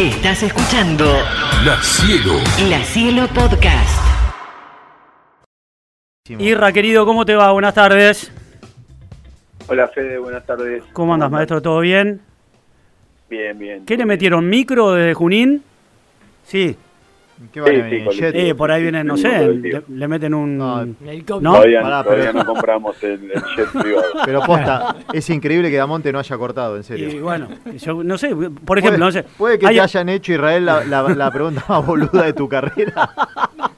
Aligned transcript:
Estás 0.00 0.42
escuchando 0.42 1.04
La 1.62 1.76
Cielo. 1.82 2.32
La 2.70 2.82
Cielo 2.84 3.28
Podcast. 3.34 4.00
Irra, 6.38 6.72
querido, 6.72 7.04
¿cómo 7.04 7.26
te 7.26 7.34
va? 7.34 7.52
Buenas 7.52 7.74
tardes. 7.74 8.32
Hola 9.68 9.88
Fede, 9.88 10.16
buenas 10.16 10.46
tardes. 10.46 10.84
¿Cómo 10.94 11.12
andas, 11.12 11.30
maestro? 11.30 11.60
¿Todo 11.60 11.80
bien? 11.80 12.22
Bien, 13.28 13.58
bien. 13.58 13.84
¿Qué 13.84 13.98
le 13.98 14.06
metieron? 14.06 14.48
¿Micro 14.48 14.92
desde 14.92 15.12
Junín? 15.12 15.62
Sí. 16.44 16.78
¿Qué 17.52 17.60
van 17.60 17.70
Sí, 17.70 17.80
a 17.80 17.82
venir? 17.84 17.98
sí, 18.00 18.04
con- 18.06 18.14
¿Jet? 18.16 18.34
Eh, 18.34 18.54
por 18.54 18.70
ahí 18.70 18.82
vienen, 18.82 19.06
no 19.06 19.16
sé, 19.16 19.48
le, 19.48 19.82
le 19.88 20.08
meten 20.08 20.34
un... 20.34 20.58
No, 20.58 20.84
¿No? 20.84 20.94
Todavía, 21.54 21.80
Pará, 21.82 22.02
todavía 22.04 22.26
pero- 22.26 22.32
no 22.38 22.44
compramos 22.44 23.02
el, 23.02 23.30
el 23.32 23.42
jet 23.56 23.68
privado. 23.80 24.04
Pero 24.24 24.40
posta, 24.42 24.96
es 25.12 25.28
increíble 25.30 25.70
que 25.70 25.76
Damonte 25.76 26.12
no 26.12 26.18
haya 26.18 26.36
cortado, 26.38 26.74
en 26.76 26.80
Y 26.82 26.84
serio. 26.84 27.22
bueno, 27.22 27.48
yo 27.78 28.04
no 28.04 28.18
sé, 28.18 28.34
por 28.64 28.78
ejemplo, 28.78 29.04
no 29.06 29.10
sé. 29.10 29.22
puede, 29.22 29.36
puede 29.36 29.58
que 29.58 29.66
hay- 29.68 29.74
te 29.76 29.80
hayan 29.80 30.08
hecho 30.10 30.32
Israel 30.32 30.66
la, 30.66 30.84
la- 30.84 31.02
la 31.08 31.30
pregunta 31.30 31.64
más 31.68 31.86
boluda 31.86 32.24
de 32.24 32.32
tu 32.34 32.48
carrera. 32.48 33.10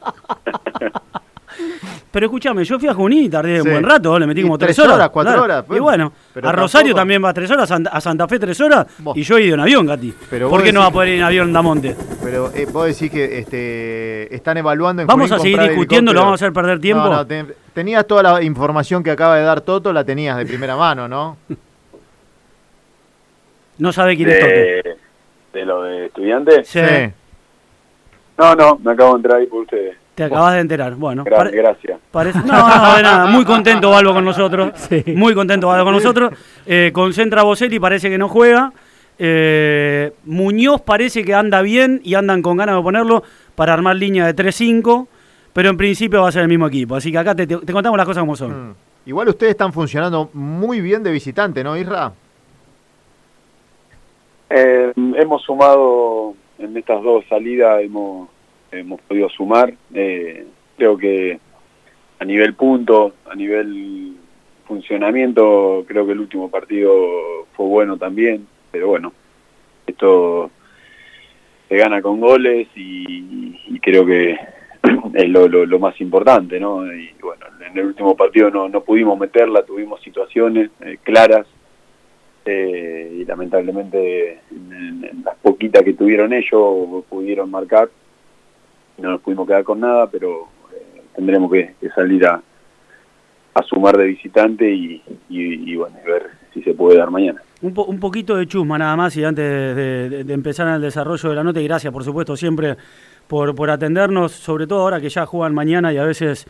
Pero 2.12 2.26
escúchame, 2.26 2.62
yo 2.64 2.78
fui 2.78 2.88
a 2.88 2.94
Junín 2.94 3.24
y 3.24 3.28
tardé 3.30 3.56
un 3.60 3.64
Sí. 3.64 3.70
buen 3.70 3.82
rato, 3.84 4.18
le 4.18 4.26
metí 4.26 4.40
Y 4.40 4.42
como 4.42 4.58
tres, 4.58 4.76
tres 4.76 4.84
horas. 4.84 4.96
horas, 4.96 5.10
cuatro 5.10 5.42
horas, 5.42 5.64
Y 5.64 5.68
pues. 5.68 5.80
bueno, 5.80 6.12
Pero 6.34 6.46
a 6.48 6.52
Rosario 6.52 6.88
tampoco- 6.88 7.00
también 7.00 7.24
va 7.24 7.32
tres 7.32 7.50
horas, 7.50 7.62
a 7.64 7.66
Santa, 7.74 7.90
a 7.90 8.00
Santa 8.02 8.28
Fe 8.28 8.38
tres 8.38 8.60
horas, 8.60 8.86
Vos. 8.98 9.16
y 9.16 9.22
yo 9.22 9.38
he 9.38 9.42
ido 9.44 9.54
en 9.54 9.60
avión, 9.60 9.86
Gati. 9.86 10.12
Pero 10.28 10.50
¿Por 10.50 10.62
qué 10.62 10.72
no 10.74 10.80
va 10.80 10.86
a 10.86 10.90
poder 10.90 11.08
ir 11.08 11.14
en 11.16 11.22
avión 11.24 11.46
en 11.48 11.52
Damonte? 11.54 11.96
Pero 12.22 12.50
eh, 12.54 12.66
vos 12.70 12.86
decís 12.86 13.10
que 13.10 13.38
este, 13.38 14.34
están 14.34 14.58
evaluando 14.58 15.00
en 15.02 15.08
Vamos 15.08 15.30
Junín 15.30 15.40
a 15.40 15.42
seguir 15.42 15.60
discutiendo, 15.70 16.12
lo 16.12 16.20
vamos 16.20 16.32
a 16.32 16.44
hacer 16.44 16.52
perder 16.52 16.78
tiempo. 16.80 17.04
No, 17.04 17.10
no, 17.16 17.26
te- 17.26 17.46
tenías 17.72 18.06
toda 18.06 18.22
la 18.22 18.42
información 18.42 19.02
que 19.02 19.10
acaba 19.10 19.36
de 19.36 19.44
dar 19.44 19.62
Toto, 19.62 19.90
la 19.92 20.04
tenías 20.04 20.36
de 20.36 20.44
primera 20.44 20.76
mano, 20.76 21.08
¿no? 21.08 21.38
No 23.78 23.90
sabe 23.92 24.16
quién 24.16 24.28
es 24.28 24.38
Toto. 24.38 24.50
De, 24.50 24.96
de 25.54 25.64
lo 25.66 25.82
de 25.82 26.06
estudiantes. 26.06 26.68
Sí, 26.68 26.80
No, 28.38 28.54
no, 28.54 28.78
me 28.82 28.92
acabo 28.92 29.12
de 29.12 29.16
entrar 29.16 29.38
ahí 29.40 29.46
por 29.46 29.62
ustedes. 29.62 29.96
Te 30.14 30.24
acabas 30.24 30.54
de 30.54 30.60
enterar. 30.60 30.94
Bueno, 30.94 31.24
Gra- 31.24 31.36
pare- 31.36 31.50
Gracias. 31.52 31.98
Parece- 32.10 32.38
No, 32.44 32.68
no, 32.68 32.96
de 32.96 33.02
nada. 33.02 33.26
Muy 33.26 33.44
contento 33.44 33.90
Balbo 33.90 34.12
con 34.14 34.24
nosotros. 34.24 34.72
Muy 35.06 35.34
contento 35.34 35.68
Balbo 35.68 35.84
con 35.84 35.94
nosotros. 35.94 36.32
Eh, 36.66 36.90
concentra 36.92 37.42
Boselli, 37.42 37.78
parece 37.80 38.10
que 38.10 38.18
no 38.18 38.28
juega. 38.28 38.72
Eh, 39.18 40.12
Muñoz 40.24 40.80
parece 40.82 41.24
que 41.24 41.34
anda 41.34 41.62
bien 41.62 42.00
y 42.04 42.14
andan 42.14 42.42
con 42.42 42.56
ganas 42.56 42.76
de 42.76 42.82
ponerlo 42.82 43.22
para 43.54 43.72
armar 43.72 43.96
línea 43.96 44.26
de 44.30 44.34
3-5. 44.34 45.06
Pero 45.52 45.68
en 45.68 45.76
principio 45.76 46.22
va 46.22 46.28
a 46.28 46.32
ser 46.32 46.42
el 46.42 46.48
mismo 46.48 46.66
equipo. 46.66 46.94
Así 46.96 47.12
que 47.12 47.18
acá 47.18 47.34
te, 47.34 47.46
te- 47.46 47.58
te 47.58 47.72
contamos 47.72 47.96
las 47.98 48.06
cosas 48.06 48.22
como 48.22 48.34
son. 48.36 48.70
Mm. 48.70 48.74
Igual 49.06 49.28
ustedes 49.28 49.50
están 49.50 49.72
funcionando 49.72 50.30
muy 50.32 50.80
bien 50.80 51.02
de 51.02 51.10
visitante, 51.10 51.62
¿no, 51.64 51.76
Isra? 51.76 52.12
Eh, 54.50 54.92
hemos 54.96 55.42
sumado 55.42 56.34
en 56.58 56.76
estas 56.76 57.02
dos 57.02 57.24
salidas, 57.28 57.80
hemos, 57.82 58.28
hemos 58.72 59.00
podido 59.02 59.28
sumar. 59.28 59.72
Eh, 59.94 60.46
creo 60.76 60.96
que 60.96 61.38
a 62.18 62.24
nivel 62.24 62.54
punto, 62.54 63.14
a 63.30 63.34
nivel 63.34 64.16
funcionamiento, 64.66 65.84
creo 65.86 66.06
que 66.06 66.12
el 66.12 66.20
último 66.20 66.50
partido 66.50 66.92
fue 67.54 67.66
bueno 67.66 67.96
también. 67.96 68.46
Pero 68.70 68.88
bueno, 68.88 69.12
esto 69.86 70.50
se 71.68 71.76
gana 71.76 72.02
con 72.02 72.20
goles 72.20 72.68
y, 72.74 73.58
y 73.68 73.80
creo 73.80 74.06
que 74.06 74.38
es 75.14 75.28
lo, 75.28 75.48
lo, 75.48 75.66
lo 75.66 75.78
más 75.78 76.00
importante, 76.00 76.58
¿no? 76.58 76.86
Y 76.92 77.10
bueno, 77.22 77.46
en 77.64 77.78
el 77.78 77.86
último 77.86 78.16
partido 78.16 78.50
no, 78.50 78.68
no 78.68 78.82
pudimos 78.82 79.18
meterla, 79.18 79.62
tuvimos 79.64 80.00
situaciones 80.02 80.70
eh, 80.80 80.98
claras 81.02 81.46
eh, 82.44 83.18
y 83.20 83.24
lamentablemente 83.24 84.40
en, 84.50 85.22
las 85.24 85.36
poquitas 85.36 85.82
que 85.82 85.92
tuvieron 85.94 86.32
ellos 86.32 87.04
pudieron 87.08 87.50
marcar, 87.50 87.88
no 89.02 89.10
nos 89.10 89.20
pudimos 89.20 89.46
quedar 89.46 89.64
con 89.64 89.80
nada, 89.80 90.06
pero 90.08 90.48
eh, 90.72 91.02
tendremos 91.16 91.50
que, 91.50 91.74
salir 91.94 92.24
a, 92.26 92.40
a 93.54 93.62
sumar 93.64 93.96
de 93.96 94.06
visitante 94.06 94.70
y, 94.72 95.02
ver 96.06 96.30
si 96.54 96.62
se 96.62 96.74
puede 96.74 96.98
dar 96.98 97.10
mañana. 97.10 97.40
Un, 97.62 97.72
un 97.76 98.00
poquito 98.00 98.36
de 98.36 98.46
chusma 98.46 98.78
nada 98.78 98.96
más 98.96 99.16
y 99.16 99.24
antes 99.24 99.44
de, 99.44 100.08
de- 100.10 100.24
de 100.24 100.34
empezar 100.34 100.68
el 100.74 100.82
desarrollo 100.82 101.28
de 101.30 101.34
la 101.36 101.44
nota 101.44 101.60
y 101.60 101.64
gracias 101.64 101.92
por 101.92 102.02
supuesto 102.04 102.36
siempre 102.36 102.76
por, 103.28 103.54
por 103.54 103.70
atendernos, 103.70 104.32
sobre 104.32 104.66
todo 104.66 104.80
ahora 104.80 105.00
que 105.00 105.08
ya 105.08 105.26
juegan 105.26 105.54
mañana 105.54 105.92
y 105.92 105.98
a 105.98 106.04
veces 106.04 106.46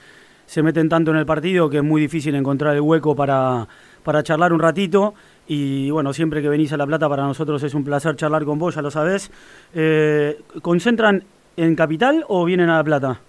se 0.46 0.62
meten 0.62 0.88
tanto 0.88 1.10
en 1.12 1.18
el 1.18 1.26
partido 1.26 1.68
que 1.70 1.76
es 1.78 1.82
muy 1.84 2.00
difícil 2.00 2.34
encontrar 2.34 2.74
el 2.74 2.80
hueco 2.80 3.14
para, 3.14 3.68
para 4.02 4.22
charlar 4.22 4.52
un 4.52 4.60
ratito 4.60 5.14
y 5.46 5.90
bueno, 5.90 6.12
siempre 6.12 6.40
que 6.42 6.48
venís 6.48 6.72
a 6.72 6.76
La 6.76 6.86
Plata 6.86 7.08
para 7.08 7.22
nosotros 7.24 7.62
es 7.62 7.74
un 7.74 7.84
placer 7.84 8.16
charlar 8.16 8.44
con 8.44 8.58
vos, 8.58 8.74
ya 8.74 8.82
lo 8.82 8.90
sabés. 8.90 9.30
Eh, 9.74 10.40
¿Concentran 10.62 11.22
en 11.56 11.74
Capital 11.76 12.24
o 12.28 12.44
vienen 12.44 12.68
a 12.70 12.76
La 12.78 12.84
Plata? 12.84 13.20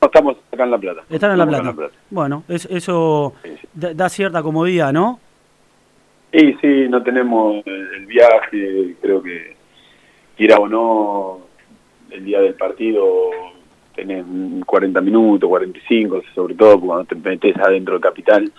No, 0.00 0.06
estamos 0.06 0.36
acá 0.52 0.64
en 0.64 0.70
La 0.70 0.78
Plata. 0.78 1.02
Están 1.10 1.32
en 1.32 1.38
La 1.38 1.46
Plata. 1.46 1.74
Bueno, 2.10 2.44
es, 2.48 2.66
eso 2.66 3.34
Sí, 3.42 3.50
sí. 3.60 3.68
da, 3.74 3.94
da 3.94 4.08
cierta 4.08 4.42
comodidad, 4.42 4.92
¿no? 4.92 5.18
Y 6.32 6.52
sí, 6.54 6.86
no 6.88 7.02
tenemos 7.02 7.66
el 7.66 8.06
viaje, 8.06 8.94
creo 9.00 9.22
que 9.22 9.56
quiera 10.36 10.56
o 10.58 10.68
no, 10.68 11.38
el 12.10 12.24
día 12.24 12.40
del 12.40 12.54
partido 12.54 13.04
tenés 13.94 14.24
40 14.64 15.00
minutos, 15.00 15.48
45, 15.48 16.22
sobre 16.34 16.54
todo 16.54 16.78
cuando 16.80 17.04
te 17.06 17.14
metes 17.16 17.56
adentro 17.56 17.94
de 17.94 18.00
Capital. 18.00 18.52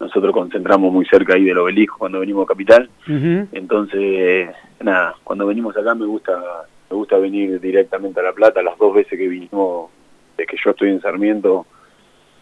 Nosotros 0.00 0.32
concentramos 0.34 0.92
muy 0.92 1.06
cerca 1.06 1.34
ahí 1.34 1.44
del 1.44 1.56
obelisco 1.56 1.96
cuando 1.98 2.20
venimos 2.20 2.44
a 2.44 2.48
Capital. 2.48 2.90
Entonces, 3.06 4.50
nada, 4.80 5.14
cuando 5.24 5.46
venimos 5.46 5.74
acá 5.76 5.94
me 5.94 6.04
gusta 6.04 6.32
me 6.90 6.96
gusta 6.96 7.18
venir 7.18 7.60
directamente 7.60 8.20
a 8.20 8.22
La 8.22 8.32
Plata. 8.32 8.62
Las 8.62 8.78
dos 8.78 8.94
veces 8.94 9.18
que 9.18 9.28
vinimos, 9.28 9.90
desde 10.36 10.46
que 10.50 10.56
yo 10.62 10.70
estoy 10.70 10.90
en 10.90 11.00
Sarmiento, 11.00 11.66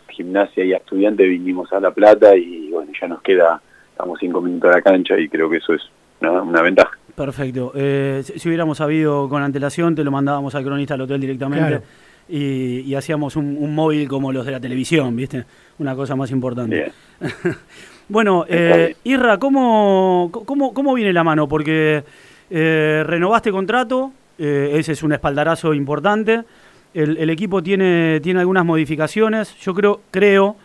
gimnasia 0.08 0.64
y 0.64 0.72
a 0.72 0.78
estudiante, 0.78 1.24
vinimos 1.24 1.72
a 1.72 1.80
La 1.80 1.90
Plata 1.90 2.36
y 2.36 2.70
bueno, 2.70 2.92
ya 3.00 3.08
nos 3.08 3.22
queda, 3.22 3.60
estamos 3.90 4.18
cinco 4.20 4.40
minutos 4.40 4.70
a 4.70 4.74
la 4.76 4.82
cancha 4.82 5.18
y 5.18 5.28
creo 5.28 5.48
que 5.48 5.56
eso 5.58 5.72
es 5.74 5.82
una, 6.20 6.42
una 6.42 6.62
ventaja. 6.62 6.90
Perfecto. 7.14 7.72
Eh, 7.74 8.22
si, 8.24 8.38
si 8.38 8.48
hubiéramos 8.48 8.78
sabido 8.78 9.28
con 9.28 9.42
antelación, 9.42 9.94
te 9.94 10.04
lo 10.04 10.10
mandábamos 10.10 10.54
al 10.54 10.64
cronista 10.64 10.94
al 10.94 11.02
hotel 11.02 11.20
directamente 11.20 11.66
Claro. 11.68 11.82
y, 12.28 12.80
y 12.80 12.94
hacíamos 12.94 13.36
un, 13.36 13.56
un 13.58 13.74
móvil 13.74 14.08
como 14.08 14.32
los 14.32 14.44
de 14.46 14.52
la 14.52 14.60
televisión, 14.60 15.14
¿viste? 15.16 15.44
Una 15.78 15.94
cosa 15.94 16.16
más 16.16 16.30
importante. 16.30 16.92
Bueno, 18.08 18.44
eh, 18.48 18.96
Irra, 19.04 19.38
¿cómo, 19.38 20.28
cómo, 20.44 20.74
¿cómo 20.74 20.92
viene 20.92 21.12
la 21.14 21.24
mano? 21.24 21.48
Porque 21.48 22.02
eh, 22.50 23.02
renovaste 23.06 23.50
contrato, 23.50 24.12
eh, 24.38 24.72
ese 24.74 24.92
es 24.92 25.02
un 25.02 25.12
espaldarazo 25.12 25.74
importante. 25.74 26.44
El, 26.94 27.30
equipo 27.30 27.62
tiene, 27.62 28.20
tiene 28.20 28.40
algunas 28.40 28.66
modificaciones. 28.66 29.56
Yo 29.56 29.74
creo, 29.74 30.02
creo 30.10 30.56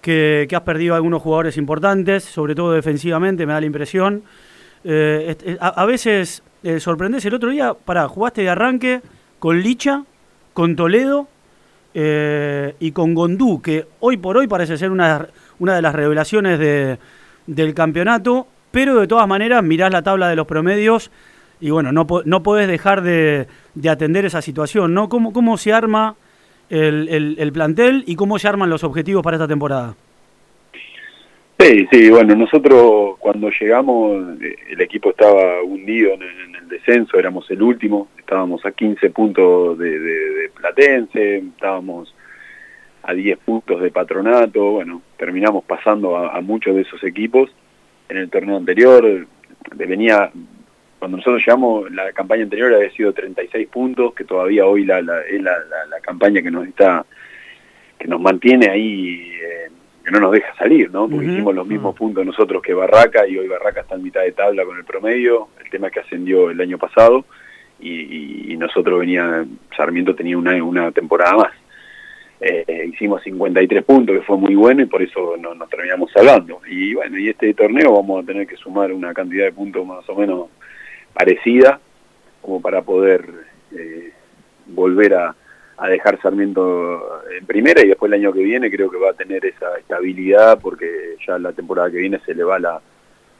que, 0.00 0.48
has 0.52 0.62
perdido 0.62 0.96
algunos 0.96 1.22
jugadores 1.22 1.56
importantes, 1.56 2.24
sobre 2.24 2.54
todo 2.54 2.72
defensivamente, 2.72 3.46
me 3.46 3.52
da 3.52 3.60
la 3.60 3.66
impresión. 3.66 4.22
Eh, 4.82 5.36
eh, 5.44 5.56
a, 5.60 5.84
veces 5.86 6.42
eh, 6.64 6.80
sorprendés. 6.80 7.24
El 7.24 7.34
otro 7.34 7.50
día, 7.50 7.74
para 7.74 8.08
jugaste 8.08 8.42
de 8.42 8.48
arranque 8.48 9.00
con 9.38 9.60
Licha, 9.60 10.04
con 10.52 10.74
Toledo 10.74 11.28
y 11.92 12.92
con 12.92 13.14
Gondú, 13.14 13.60
que 13.62 13.86
hoy 13.98 14.16
por 14.16 14.36
hoy 14.36 14.46
parece 14.46 14.76
ser 14.78 14.90
una, 14.90 15.26
una 15.58 15.74
de 15.74 15.82
las 15.82 15.94
revelaciones 15.94 16.58
de- 16.58 16.98
del 17.46 17.74
campeonato, 17.74 18.46
pero 18.70 19.00
de 19.00 19.08
todas 19.08 19.26
maneras 19.26 19.62
mirás 19.64 19.90
la 19.90 20.02
tabla 20.02 20.28
de 20.28 20.36
los 20.36 20.46
promedios 20.46 21.10
y 21.60 21.70
bueno, 21.70 21.92
no, 21.92 22.06
no 22.24 22.42
podés 22.42 22.68
dejar 22.68 23.02
de, 23.02 23.46
de 23.74 23.88
atender 23.90 24.24
esa 24.24 24.40
situación, 24.42 24.94
¿no? 24.94 25.08
¿Cómo, 25.08 25.32
cómo 25.32 25.56
se 25.58 25.72
arma 25.72 26.14
el, 26.70 27.08
el- 27.08 27.36
el 27.38 27.52
plantel 27.52 28.04
y 28.06 28.14
cómo 28.16 28.38
se 28.38 28.48
arman 28.48 28.70
los 28.70 28.84
objetivos 28.84 29.22
para 29.22 29.36
esta 29.36 29.48
temporada? 29.48 29.94
Sí, 31.58 31.86
sí, 31.92 32.08
bueno, 32.08 32.34
nosotros 32.34 33.16
cuando 33.18 33.50
llegamos 33.50 34.40
eh, 34.40 34.54
el 34.70 34.80
equipo 34.80 35.10
estaba 35.10 35.62
hundido 35.62 36.14
en, 36.14 36.22
el 36.54 36.68
descenso, 36.68 37.18
éramos 37.18 37.50
el 37.50 37.60
último, 37.62 38.08
estábamos 38.18 38.64
a 38.64 38.72
15 38.72 39.10
puntos 39.10 39.76
de, 39.78 39.98
de- 39.98 40.30
de 40.30 40.48
Platense, 40.58 41.36
estábamos 41.38 42.14
a 43.02 43.12
10 43.12 43.38
puntos 43.40 43.82
de 43.82 43.90
Patronato, 43.90 44.62
bueno, 44.72 45.02
terminamos 45.18 45.64
pasando 45.64 46.16
a, 46.16 46.34
a 46.36 46.40
muchos 46.40 46.74
de 46.76 46.82
esos 46.82 47.02
equipos. 47.04 47.50
En 48.08 48.16
el 48.16 48.30
torneo 48.30 48.56
anterior 48.56 49.04
eh, 49.04 49.26
venía, 49.76 50.30
cuando 51.00 51.16
nosotros 51.16 51.40
llegamos, 51.44 51.90
la 51.90 52.12
campaña 52.12 52.44
anterior 52.44 52.72
había 52.72 52.90
sido 52.92 53.12
36 53.12 53.66
puntos, 53.68 54.14
que 54.14 54.22
todavía 54.24 54.66
hoy 54.66 54.84
la, 54.84 55.02
la- 55.02 55.22
es 55.22 55.42
la, 55.42 55.58
la- 55.58 55.86
la 55.90 56.00
campaña 56.00 56.40
que 56.42 56.50
nos 56.52 56.68
está, 56.68 57.04
que 57.98 58.06
nos 58.06 58.20
mantiene 58.20 58.68
ahí, 58.68 59.32
eh, 59.42 59.70
que 60.04 60.10
no 60.12 60.20
nos 60.20 60.30
deja 60.32 60.54
salir, 60.56 60.90
¿no? 60.92 61.08
Porque 61.08 61.26
hicimos 61.32 61.54
los 61.54 61.66
mismos 61.66 61.96
puntos 61.96 62.24
nosotros 62.24 62.62
que 62.62 62.72
Barraca 62.74 63.26
y 63.26 63.36
hoy 63.36 63.48
Barraca 63.48 63.80
está 63.80 63.96
en 63.96 64.02
mitad 64.04 64.20
de 64.22 64.32
tabla 64.32 64.64
con 64.64 64.76
el 64.78 64.84
promedio. 64.84 65.48
El 65.64 65.68
tema 65.70 65.88
es 65.88 65.92
que 65.94 66.00
ascendió 66.00 66.50
el 66.50 66.60
año 66.60 66.78
pasado 66.78 67.24
y, 67.80 68.56
nosotros 68.58 69.00
venía, 69.00 69.44
Sarmiento 69.76 70.14
tenía 70.14 70.36
una, 70.36 70.62
una 70.62 70.92
temporada 70.92 71.34
más. 71.36 71.52
Eh, 72.42 72.88
hicimos 72.92 73.22
53 73.22 73.82
puntos, 73.84 74.16
que 74.16 74.22
fue 74.22 74.36
muy 74.38 74.54
bueno 74.54 74.82
y 74.82 74.86
por 74.86 75.02
eso 75.02 75.36
no- 75.38 75.54
nos 75.54 75.68
terminamos 75.68 76.10
salvando. 76.12 76.60
Y 76.68 76.94
bueno, 76.94 77.18
y 77.18 77.28
este 77.28 77.52
torneo 77.54 77.94
vamos 77.94 78.22
a 78.22 78.26
tener 78.26 78.46
que 78.46 78.56
sumar 78.56 78.92
una 78.92 79.12
cantidad 79.14 79.44
de 79.46 79.52
puntos 79.52 79.86
más 79.86 80.08
o 80.08 80.14
menos 80.14 80.48
parecida 81.12 81.80
como 82.40 82.60
para 82.60 82.82
poder 82.82 83.24
eh, 83.72 84.12
volver 84.66 85.14
a, 85.14 85.34
a 85.76 85.88
dejar 85.88 86.20
Sarmiento 86.20 87.22
en 87.30 87.46
primera 87.46 87.82
y 87.82 87.88
después 87.88 88.12
el 88.12 88.20
año 88.20 88.32
que 88.32 88.42
viene 88.42 88.70
creo 88.70 88.90
que 88.90 88.98
va 88.98 89.10
a 89.10 89.14
tener 89.14 89.44
esa 89.46 89.76
estabilidad 89.78 90.58
porque 90.60 91.16
ya 91.26 91.38
la 91.38 91.52
temporada 91.52 91.90
que 91.90 91.96
viene 91.96 92.20
se 92.26 92.34
le 92.34 92.44
va 92.44 92.58
la, 92.58 92.80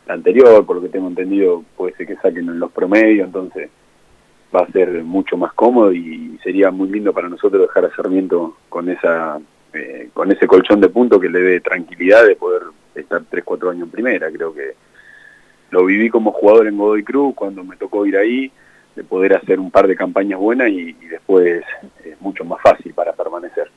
la 0.06 0.14
anterior, 0.14 0.64
por 0.64 0.76
lo 0.76 0.82
que 0.82 0.88
tengo 0.88 1.08
entendido 1.08 1.62
puede 1.76 1.94
ser 1.96 2.06
que 2.06 2.16
saquen 2.16 2.48
en 2.48 2.58
los 2.58 2.72
promedios, 2.72 3.26
entonces 3.26 3.68
va 4.54 4.60
a 4.60 4.72
ser 4.72 5.04
mucho 5.04 5.36
más 5.36 5.52
cómodo 5.52 5.92
y 5.92 6.38
sería 6.42 6.70
muy 6.70 6.88
lindo 6.88 7.12
para 7.12 7.28
nosotros 7.28 7.62
dejar 7.62 7.84
a 7.84 7.94
Sarmiento 7.94 8.56
con 8.68 8.88
esa 8.88 9.38
eh, 9.72 10.08
con 10.12 10.32
ese 10.32 10.46
colchón 10.46 10.80
de 10.80 10.88
puntos 10.88 11.20
que 11.20 11.28
le 11.28 11.40
dé 11.40 11.60
tranquilidad 11.60 12.26
de 12.26 12.34
poder 12.36 12.62
estar 12.94 13.22
3, 13.28 13.44
4 13.44 13.70
años 13.70 13.84
en 13.84 13.90
primera, 13.90 14.30
creo 14.30 14.52
que 14.52 14.74
lo 15.70 15.84
viví 15.84 16.08
como 16.10 16.32
jugador 16.32 16.66
en 16.66 16.76
Godoy 16.76 17.02
Cruz 17.04 17.34
cuando 17.34 17.64
me 17.64 17.76
tocó 17.76 18.06
ir 18.06 18.16
ahí, 18.16 18.50
de 18.96 19.04
poder 19.04 19.36
hacer 19.36 19.60
un 19.60 19.70
par 19.70 19.86
de 19.86 19.96
campañas 19.96 20.38
buenas 20.38 20.68
y, 20.68 20.96
y 21.00 21.06
después 21.06 21.62
es 22.04 22.20
mucho 22.20 22.44
más 22.44 22.60
fácil 22.60 22.92
para 22.92 23.12
permanecer. 23.12 23.70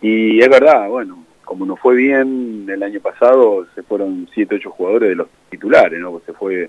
Y 0.00 0.40
es 0.40 0.48
verdad, 0.48 0.88
bueno, 0.88 1.24
como 1.46 1.64
nos 1.64 1.78
fue 1.78 1.94
bien 1.94 2.66
el 2.68 2.82
año 2.82 3.00
pasado, 3.00 3.66
se 3.74 3.82
fueron 3.84 4.28
7, 4.34 4.56
8 4.56 4.70
jugadores 4.70 5.10
de 5.10 5.14
los 5.14 5.28
titulares, 5.48 5.98
¿no? 6.00 6.20
Se 6.26 6.32
fue 6.32 6.68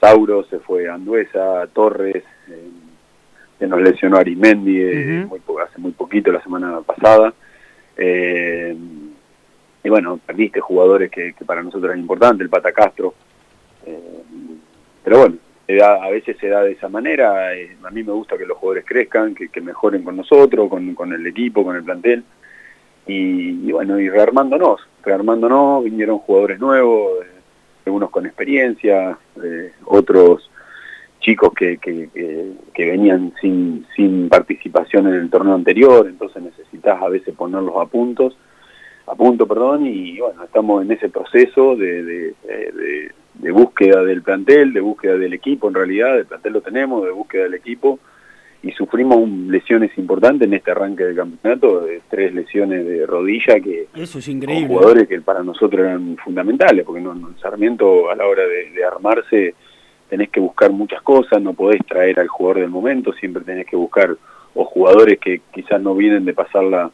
Sauro, 0.00 0.44
se 0.44 0.58
fue 0.60 0.88
Anduesa, 0.88 1.66
Torres, 1.72 2.24
eh, 2.48 2.70
se 3.58 3.66
nos 3.66 3.80
lesionó 3.80 4.16
Arimendi 4.16 4.80
eh, 4.80 5.26
muy 5.28 5.40
hace 5.62 5.78
muy 5.78 5.92
poquito, 5.92 6.32
la 6.32 6.42
semana 6.42 6.80
pasada. 6.80 7.34
Eh, 7.96 8.74
y 9.84 9.88
bueno, 9.88 10.18
perdiste 10.24 10.58
jugadores 10.60 11.10
que, 11.10 11.34
que, 11.34 11.44
para 11.44 11.62
nosotros 11.62 11.90
eran 11.90 12.00
importantes, 12.00 12.40
el 12.40 12.50
Pata 12.50 12.72
Castro. 12.72 13.14
Eh, 13.86 14.22
pero 15.04 15.18
bueno, 15.18 15.36
da, 15.68 16.04
a 16.04 16.10
veces 16.10 16.36
se 16.38 16.48
da 16.48 16.62
de 16.62 16.72
esa 16.72 16.88
manera. 16.88 17.54
Eh, 17.54 17.76
a 17.82 17.90
mí 17.90 18.02
me 18.02 18.12
gusta 18.12 18.38
que 18.38 18.46
los 18.46 18.58
jugadores 18.58 18.84
crezcan, 18.86 19.34
que, 19.34 19.60
mejoren 19.60 20.02
con 20.02 20.16
nosotros, 20.16 20.68
con, 20.68 20.94
con, 20.94 21.12
el 21.12 21.26
equipo, 21.26 21.64
con 21.64 21.76
el 21.76 21.84
plantel. 21.84 22.24
Y, 23.06 23.68
y, 23.68 23.72
bueno, 23.72 23.98
y 23.98 24.08
rearmándonos, 24.08 24.80
rearmándonos, 25.02 25.84
vinieron 25.84 26.18
jugadores 26.18 26.60
nuevos, 26.60 27.24
eh, 27.24 27.28
algunos 27.86 28.10
con 28.10 28.26
experiencia, 28.26 29.18
otros 29.86 30.48
chicos 31.22 31.52
que, 31.54 31.78
que, 31.78 32.08
que, 32.74 32.84
venían 32.84 33.32
sin, 33.40 33.86
sin 33.96 34.28
participación 34.28 35.06
en 35.06 35.14
el 35.14 35.30
torneo 35.30 35.54
anterior, 35.54 36.06
entonces 36.06 36.42
necesitas 36.42 37.00
a 37.00 37.08
veces 37.08 37.34
ponerlos 37.34 37.74
a 37.80 37.86
puntos, 37.86 38.36
a 39.06 39.14
punto, 39.14 39.46
perdón, 39.46 39.86
y 39.86 40.18
bueno, 40.18 40.44
estamos 40.44 40.82
en 40.82 40.92
ese 40.92 41.08
proceso 41.08 41.76
de, 41.76 42.02
de, 42.02 43.12
de 43.42 43.50
búsqueda 43.50 44.04
del 44.04 44.22
plantel, 44.22 44.72
de 44.72 44.80
búsqueda 44.80 45.16
del 45.18 45.32
equipo, 45.32 45.66
en 45.68 45.74
realidad, 45.74 46.16
el 46.16 46.26
plantel 46.26 46.52
lo 46.52 46.60
tenemos, 46.60 47.04
de 47.04 47.10
búsqueda 47.10 47.42
del 47.42 47.54
equipo, 47.54 47.98
y 48.62 48.70
sufrimos 48.70 49.28
lesiones 49.28 49.90
importantes 49.98 50.46
en 50.46 50.54
este 50.54 50.70
arranque 50.70 51.02
del 51.02 51.16
campeonato, 51.16 51.80
de 51.80 52.00
tres 52.08 52.32
lesiones 52.32 52.86
de 52.86 53.04
rodilla 53.04 53.58
que 53.58 53.88
eso 53.96 54.20
es 54.20 54.28
increíble. 54.28 54.68
jugadores 54.68 55.08
que 55.08 55.20
para 55.20 55.42
nosotros 55.42 55.84
eran 55.84 56.16
fundamentales, 56.18 56.86
porque 56.86 57.00
no, 57.00 57.14
no 57.14 57.36
Sarmiento 57.38 58.08
a 58.08 58.14
la 58.14 58.26
hora 58.26 58.44
de, 58.44 58.70
de, 58.70 58.84
armarse 58.84 59.54
tenés 60.08 60.30
que 60.30 60.38
buscar 60.38 60.70
muchas 60.70 61.02
cosas, 61.02 61.42
no 61.42 61.52
podés 61.52 61.84
traer 61.84 62.20
al 62.20 62.28
jugador 62.28 62.60
del 62.60 62.70
momento, 62.70 63.12
siempre 63.12 63.42
tenés 63.42 63.66
que 63.66 63.74
buscar 63.74 64.16
o 64.54 64.64
jugadores 64.64 65.18
que 65.18 65.40
quizás 65.52 65.82
no 65.82 65.96
vienen 65.96 66.24
de 66.24 66.32
pasarla 66.34 66.92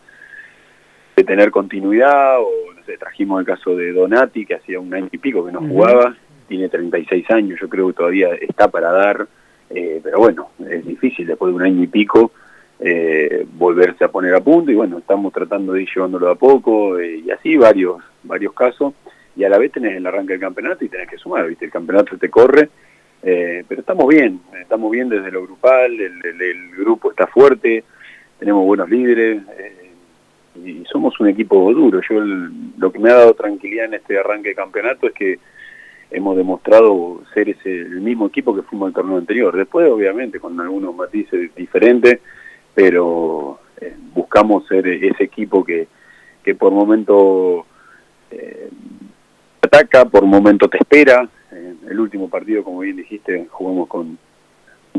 de 1.14 1.24
tener 1.24 1.50
continuidad, 1.50 2.40
o 2.40 2.48
no 2.74 2.82
sé, 2.84 2.96
trajimos 2.96 3.40
el 3.40 3.46
caso 3.46 3.76
de 3.76 3.92
Donati, 3.92 4.46
que 4.46 4.54
hacía 4.54 4.80
un 4.80 4.94
año 4.94 5.08
y 5.12 5.18
pico 5.18 5.44
que 5.44 5.52
no 5.52 5.58
uh 5.58 5.64
-huh. 5.64 5.68
jugaba, 5.68 6.16
tiene 6.48 6.68
36 6.68 7.30
años, 7.30 7.60
yo 7.60 7.68
creo 7.68 7.88
que 7.88 7.94
todavía 7.94 8.30
está 8.34 8.68
para 8.68 8.90
dar, 8.90 9.28
eh, 9.70 10.00
pero 10.02 10.18
bueno, 10.18 10.48
es 10.68 10.84
difícil 10.84 11.26
después 11.26 11.52
de 11.52 11.56
un 11.56 11.62
año 11.62 11.82
y 11.82 11.86
pico 11.86 12.32
eh, 12.80 13.44
volverse 13.54 14.04
a 14.04 14.08
poner 14.08 14.32
a 14.36 14.40
punto 14.40 14.70
y 14.70 14.76
bueno, 14.76 14.98
estamos 14.98 15.32
tratando 15.32 15.72
de 15.72 15.82
ir 15.82 15.88
llevándolo 15.92 16.30
a 16.30 16.36
poco 16.36 16.96
eh, 17.00 17.22
y 17.24 17.30
así 17.32 17.56
varios 17.56 17.96
varios 18.22 18.52
casos 18.52 18.94
y 19.34 19.42
a 19.42 19.48
la 19.48 19.58
vez 19.58 19.72
tenés 19.72 19.96
el 19.96 20.06
arranque 20.06 20.34
del 20.34 20.40
campeonato 20.40 20.84
y 20.84 20.88
tenés 20.88 21.08
que 21.08 21.18
sumar, 21.18 21.48
¿viste? 21.48 21.64
El 21.64 21.72
campeonato 21.72 22.16
te 22.16 22.30
corre, 22.30 22.68
eh, 23.24 23.64
pero 23.66 23.80
estamos 23.80 24.06
bien, 24.06 24.40
estamos 24.60 24.92
bien 24.92 25.08
desde 25.08 25.32
lo 25.32 25.42
grupal, 25.42 25.90
el, 25.98 26.70
grupo 26.76 27.10
está 27.10 27.26
fuerte, 27.26 27.82
tenemos 28.38 28.64
buenos 28.64 28.88
líderes 28.88 29.42
y 30.64 30.84
somos 30.84 31.18
un 31.18 31.28
equipo 31.28 31.72
duro. 31.72 32.00
Yo 32.08 32.20
lo 32.20 32.92
que 32.92 32.98
me 33.00 33.10
ha 33.10 33.14
dado 33.14 33.34
tranquilidad 33.34 33.86
en 33.86 33.94
este 33.94 34.18
arranque 34.18 34.50
de 34.50 34.54
campeonato 34.54 35.08
es 35.08 35.14
que 35.14 35.38
hemos 36.10 36.36
demostrado 36.36 37.22
ser 37.34 37.50
ese, 37.50 37.80
el 37.80 38.00
mismo 38.00 38.26
equipo 38.26 38.54
que 38.54 38.62
fuimos 38.62 38.88
al 38.88 38.94
torneo 38.94 39.18
anterior. 39.18 39.56
Después, 39.56 39.88
obviamente, 39.90 40.40
con 40.40 40.58
algunos 40.60 40.94
matices 40.94 41.54
diferentes, 41.54 42.20
pero 42.74 43.60
eh, 43.80 43.94
buscamos 44.14 44.66
ser 44.66 44.86
ese 44.86 45.24
equipo 45.24 45.64
que, 45.64 45.88
que 46.42 46.54
por 46.54 46.72
momento 46.72 47.66
eh, 48.30 48.70
ataca, 49.60 50.04
por 50.04 50.24
momento 50.24 50.68
te 50.68 50.78
espera. 50.78 51.28
Eh, 51.52 51.74
el 51.90 52.00
último 52.00 52.28
partido, 52.28 52.64
como 52.64 52.80
bien 52.80 52.96
dijiste, 52.96 53.46
jugamos 53.50 53.88
con, 53.88 54.18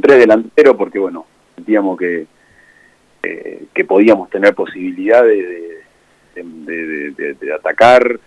tres 0.01 0.19
delanteros 0.19 0.77
porque, 0.77 1.00
bueno, 1.00 1.25
sentíamos 1.56 1.97
que, 1.97 2.27
eh, 3.23 3.65
que 3.73 3.85
podíamos 3.85 4.29
tener 4.29 4.53
posibilidades 4.56 5.83
de, 6.35 6.44
de, 6.44 7.11
de, 7.11 7.33
de 7.33 7.53
atacar, 7.53 8.19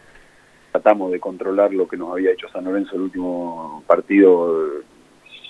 tratamos 0.72 1.12
de 1.12 1.20
controlar 1.20 1.72
lo 1.72 1.86
que 1.86 1.98
nos 1.98 2.10
había 2.12 2.32
hecho 2.32 2.48
San 2.48 2.64
Lorenzo 2.64 2.96
el 2.96 3.02
último 3.02 3.84
partido 3.86 4.82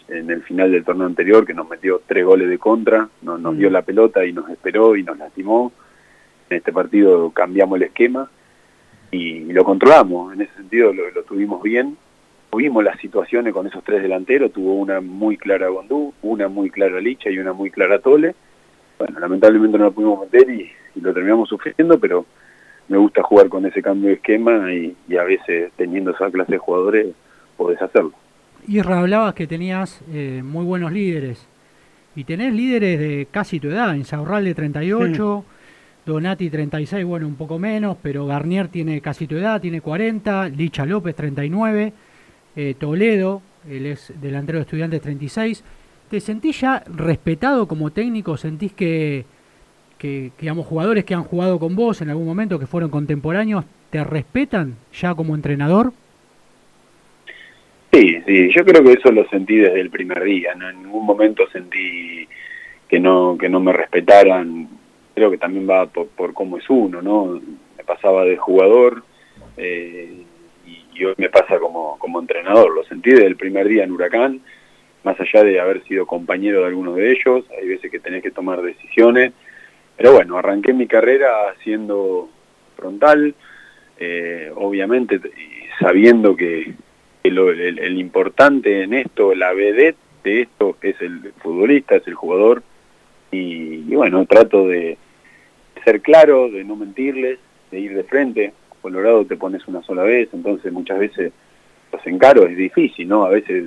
en 0.09 0.31
el 0.31 0.43
final 0.43 0.73
del 0.73 0.85
torneo 0.85 1.07
anterior, 1.07 1.47
que 1.47 1.55
nos 1.55 1.69
metió 1.71 2.03
tres 2.07 2.25
goles 2.25 2.49
de 2.49 2.59
contra, 2.59 3.09
nos, 3.23 3.41
nos 3.41 3.57
dio 3.57 3.71
la 3.71 3.83
pelota 3.83 4.25
y 4.27 4.33
nos 4.33 4.51
esperó 4.51 4.97
y 4.97 5.05
nos 5.05 5.17
lastimó. 5.17 5.73
En 6.51 6.59
este 6.59 6.73
partido 6.73 7.31
cambiamos 7.31 7.77
el 7.77 7.85
esquema 7.85 8.29
y, 9.11 9.37
y 9.39 9.53
lo 9.53 9.65
controlamos, 9.65 10.35
en 10.35 10.43
ese 10.43 10.55
sentido 10.55 10.93
lo, 10.93 11.09
lo, 11.11 11.23
tuvimos 11.23 11.63
bien. 11.63 11.97
Tuvimos 12.51 12.85
las 12.85 12.99
situaciones 12.99 13.55
con 13.55 13.67
esos 13.67 13.83
tres 13.83 14.03
delanteros, 14.03 14.53
tuvo 14.53 14.75
una 14.75 15.01
muy 15.01 15.39
clara 15.39 15.69
Gondú, 15.69 16.13
una 16.21 16.49
muy 16.49 16.69
clara 16.69 17.01
Licha 17.01 17.31
y 17.31 17.39
una 17.39 17.55
muy 17.55 17.71
clara 17.71 18.01
Tole. 18.01 18.35
Bueno, 18.99 19.19
lamentablemente 19.21 19.79
no 19.79 19.85
la 19.85 19.91
pudimos 19.91 20.21
meter 20.21 20.51
y, 20.51 20.71
y 20.95 21.01
lo 21.01 21.15
terminamos 21.15 21.49
sufriendo, 21.49 21.99
pero 21.99 22.27
me 22.93 22.99
gusta 22.99 23.23
jugar 23.23 23.49
con 23.49 23.65
ese 23.65 23.81
cambio 23.81 24.09
de 24.09 24.17
esquema 24.17 24.71
y, 24.71 24.95
y, 25.09 25.17
a 25.17 25.25
veces 25.25 25.73
teniendo 25.77 26.11
esa 26.11 26.31
clase 26.31 26.53
de 26.53 26.59
jugadores 26.59 27.07
podés 27.57 27.81
hacerlo. 27.81 28.13
Y 28.69 28.81
hablabas 28.81 29.33
que 29.33 29.47
tenías 29.47 30.03
eh, 30.13 30.43
muy 30.45 30.67
buenos 30.67 30.93
líderes 30.93 31.49
y 32.15 32.25
tenés 32.25 32.53
líderes 32.53 33.01
de 33.01 33.27
casi 33.31 33.59
tu 33.59 33.69
edad, 33.69 33.95
Insaurralde 33.95 34.55
38, 34.55 35.45
sí. 35.47 35.53
Donati 36.05 36.51
36, 36.51 37.03
bueno, 37.07 37.27
un 37.27 37.37
poco 37.37 37.59
menos, 37.59 37.97
pero 38.03 38.27
Garnier 38.27 38.69
tiene 38.69 39.01
casi 39.01 39.27
tu 39.27 39.37
edad, 39.37 39.59
tiene 39.59 39.81
40, 39.81 40.51
Licha 40.51 40.85
López 40.85 41.17
39, 41.17 41.93
eh, 42.57 42.75
Toledo, 42.79 43.41
él 43.71 43.87
es 43.87 44.13
delantero 44.21 44.59
de 44.59 44.65
estudiantes 44.65 45.01
36. 45.01 45.65
¿Te 46.11 46.21
sentís 46.21 46.61
ya 46.61 46.85
respetado 46.95 47.67
como 47.67 47.91
técnico? 47.91 48.37
¿Sentís 48.37 48.75
que 48.75 49.25
que, 50.03 50.33
digamos, 50.41 50.67
jugadores 50.67 51.05
que 51.05 51.15
han 51.15 51.23
jugado 51.23 51.61
con 51.61 51.77
vos 51.77 52.03
en 52.03 52.11
algún 52.11 52.27
momento, 52.27 52.59
que 52.59 52.67
fueron 52.67 52.91
contemporáneos, 52.91 53.65
¿te 53.89 54.03
respetan 54.03 54.75
ya 54.93 55.15
como 55.15 55.37
entrenador? 55.37 55.93
Sí, 57.93 58.21
sí, 58.27 58.51
yo 58.53 58.65
creo 58.65 58.83
que 58.83 58.95
eso 58.95 59.13
lo 59.13 59.29
sentí 59.29 59.59
desde 59.59 59.81
el 59.81 59.91
primer 59.91 60.25
día, 60.25 60.57
¿no? 60.57 60.69
en 60.69 60.83
ningún 60.83 61.07
momento 61.07 61.49
sentí 61.53 62.27
que 62.89 62.99
no, 62.99 63.37
que 63.39 63.49
no 63.49 63.61
me 63.61 63.73
respetaran, 63.73 64.67
creo 65.15 65.31
que 65.31 65.39
también 65.39 65.71
va 65.71 65.87
por, 65.87 66.09
por 66.09 66.35
cómo 66.35 66.59
es 66.59 66.69
uno, 66.69 67.01
¿no? 67.01 67.41
Me 67.79 67.85
pasaba 67.85 68.25
de 68.25 68.37
jugador 68.37 69.05
eh, 69.57 70.25
y, 70.67 71.05
hoy 71.05 71.15
me 71.17 71.29
pasa 71.29 71.61
como, 71.61 71.97
como 72.01 72.19
entrenador, 72.19 72.75
lo 72.75 72.83
sentí 72.85 73.11
desde 73.11 73.27
el 73.27 73.37
primer 73.37 73.69
día 73.69 73.85
en 73.85 73.93
Huracán, 73.93 74.41
más 75.05 75.21
allá 75.21 75.45
de 75.45 75.61
haber 75.61 75.85
sido 75.85 76.07
compañero 76.07 76.63
de 76.63 76.67
algunos 76.67 76.97
de 76.97 77.13
ellos, 77.13 77.45
hay 77.57 77.69
veces 77.69 77.89
que 77.89 78.01
tenés 78.01 78.25
que 78.25 78.33
tomar 78.33 78.63
decisiones, 78.63 79.33
pero 79.97 80.13
bueno, 80.13 80.39
arranqué 80.39 80.73
mi 80.73 80.87
carrera 80.87 81.55
siendo 81.63 82.29
frontal, 82.77 83.35
eh, 83.99 84.51
obviamente 84.55 85.21
sabiendo 85.79 86.37
que, 86.37 86.75
el, 87.23 87.39
el, 87.79 87.99
importante 87.99 88.83
en 88.83 88.95
esto, 88.95 89.35
la 89.35 89.53
vedette 89.53 89.97
de 90.25 90.43
esto 90.43 90.77
es 90.83 91.01
el 91.01 91.33
futbolista, 91.41 91.97
es 91.97 92.07
el 92.09 92.15
jugador, 92.15 92.63
y, 93.31 93.85
y, 93.89 93.95
bueno, 93.95 94.27
trato 94.27 94.67
de 94.67 94.99
ser 95.85 96.01
claro, 96.01 96.51
de 96.51 96.65
no 96.65 96.77
mentirles, 96.77 97.39
de 97.71 97.81
ir 97.81 97.95
de 97.95 98.05
frente. 98.05 98.53
Colorado 98.81 99.25
te 99.25 99.37
pones 99.37 99.67
una 99.69 99.83
sola 99.83 100.03
vez, 100.03 100.29
entonces 100.33 100.73
muchas 100.73 100.99
veces 100.99 101.33
los 101.93 102.07
encaros 102.07 102.51
es 102.51 102.57
difícil, 102.57 103.09
¿no? 103.09 103.25
A 103.25 103.31
veces 103.31 103.65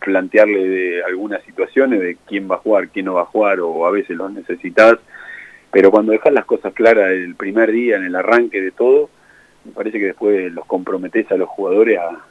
plantearle 0.00 0.68
de 0.68 1.02
algunas 1.04 1.42
situaciones 1.44 2.00
de 2.00 2.16
quién 2.26 2.50
va 2.50 2.56
a 2.56 2.58
jugar, 2.58 2.88
quién 2.88 3.06
no 3.06 3.14
va 3.14 3.22
a 3.22 3.26
jugar, 3.26 3.60
o 3.60 3.86
a 3.86 3.90
veces 3.90 4.16
los 4.16 4.32
necesitas 4.32 4.98
pero 5.70 5.90
cuando 5.90 6.12
dejas 6.12 6.32
las 6.32 6.44
cosas 6.44 6.72
claras 6.72 7.10
el 7.10 7.34
primer 7.34 7.70
día, 7.72 7.96
en 7.96 8.04
el 8.04 8.16
arranque 8.16 8.60
de 8.60 8.70
todo, 8.70 9.10
me 9.64 9.72
parece 9.72 9.98
que 9.98 10.06
después 10.06 10.52
los 10.52 10.64
comprometes 10.66 11.30
a 11.30 11.36
los 11.36 11.48
jugadores 11.48 11.98
a 11.98 12.24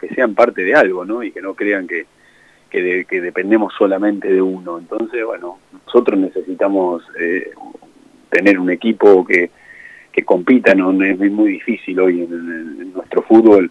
que 0.00 0.08
sean 0.14 0.34
parte 0.34 0.62
de 0.62 0.74
algo, 0.74 1.04
¿no? 1.04 1.22
Y 1.22 1.30
que 1.30 1.40
no 1.40 1.54
crean 1.54 1.86
que, 1.86 2.06
que, 2.68 2.82
de- 2.82 3.04
que 3.04 3.20
dependemos 3.20 3.72
solamente 3.78 4.28
de 4.32 4.42
uno. 4.42 4.78
Entonces, 4.78 5.24
bueno, 5.24 5.58
nosotros 5.86 6.18
necesitamos 6.18 7.04
eh, 7.18 7.52
tener 8.28 8.58
un 8.58 8.70
equipo 8.70 9.24
que, 9.24 9.50
que 10.10 10.24
compita, 10.24 10.74
no 10.74 10.90
es 11.04 11.18
muy 11.30 11.52
difícil 11.52 12.00
hoy 12.00 12.22
en, 12.22 12.92
nuestro 12.92 13.22
fútbol 13.22 13.70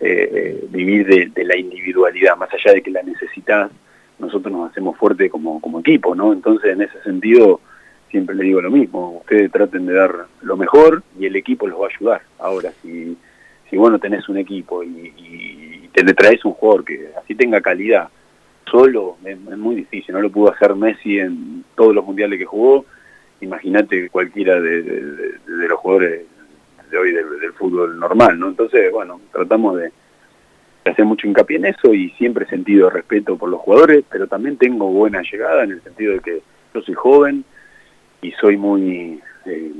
eh, 0.00 0.66
vivir 0.70 1.06
de, 1.06 1.26
de 1.26 1.44
la 1.44 1.56
individualidad, 1.56 2.36
más 2.36 2.52
allá 2.52 2.74
de 2.74 2.82
que 2.82 2.90
la 2.90 3.02
necesitas, 3.02 3.70
nosotros 4.18 4.52
nos 4.52 4.70
hacemos 4.70 4.96
fuerte 4.98 5.30
como, 5.30 5.60
como 5.60 5.80
equipo, 5.80 6.14
¿no? 6.14 6.32
Entonces, 6.32 6.72
en 6.72 6.82
ese 6.82 7.00
sentido, 7.02 7.60
siempre 8.10 8.34
le 8.34 8.44
digo 8.44 8.60
lo 8.60 8.70
mismo, 8.70 9.18
ustedes 9.20 9.50
traten 9.50 9.86
de 9.86 9.94
dar 9.94 10.26
lo 10.42 10.56
mejor 10.56 11.02
y 11.18 11.26
el 11.26 11.36
equipo 11.36 11.66
los 11.66 11.80
va 11.80 11.86
a 11.86 11.90
ayudar. 11.96 12.22
Ahora, 12.38 12.72
si, 12.82 13.16
si 13.68 13.76
vos 13.76 13.90
no 13.90 13.98
tenés 13.98 14.28
un 14.28 14.38
equipo 14.38 14.82
y, 14.82 15.88
te 15.92 16.04
le 16.04 16.14
traes 16.14 16.44
un 16.44 16.52
jugador 16.52 16.84
que 16.84 17.08
así 17.20 17.34
tenga 17.34 17.60
calidad, 17.60 18.08
solo 18.70 19.16
es, 19.24 19.36
es 19.36 19.58
muy 19.58 19.74
difícil, 19.74 20.14
no 20.14 20.20
lo 20.20 20.30
pudo 20.30 20.52
hacer 20.52 20.74
Messi 20.74 21.18
en 21.18 21.64
todos 21.74 21.94
los 21.94 22.04
mundiales 22.04 22.38
que 22.38 22.44
jugó, 22.44 22.84
imagínate 23.40 24.08
cualquiera 24.10 24.60
de, 24.60 24.82
de- 24.82 25.38
los 25.46 25.78
jugadores 25.80 26.22
de 26.90 26.98
hoy 26.98 27.12
del, 27.12 27.40
del 27.40 27.52
fútbol 27.52 27.98
normal, 27.98 28.38
¿no? 28.38 28.48
Entonces, 28.48 28.90
bueno, 28.92 29.20
tratamos 29.32 29.76
de 29.78 29.90
hacer 30.84 31.04
mucho 31.04 31.26
hincapié 31.26 31.56
en 31.56 31.66
eso 31.66 31.92
y 31.92 32.10
siempre 32.10 32.44
he 32.44 32.48
sentido 32.48 32.88
respeto 32.90 33.36
por 33.36 33.48
los 33.50 33.60
jugadores, 33.60 34.04
pero 34.08 34.26
también 34.26 34.56
tengo 34.56 34.86
buena 34.90 35.20
llegada 35.22 35.64
en 35.64 35.72
el 35.72 35.82
sentido 35.82 36.14
de 36.14 36.20
que 36.20 36.42
yo 36.74 36.80
soy 36.82 36.94
joven 36.94 37.44
y 38.22 38.32
soy 38.32 38.56
muy... 38.56 39.20
eh, 39.46 39.72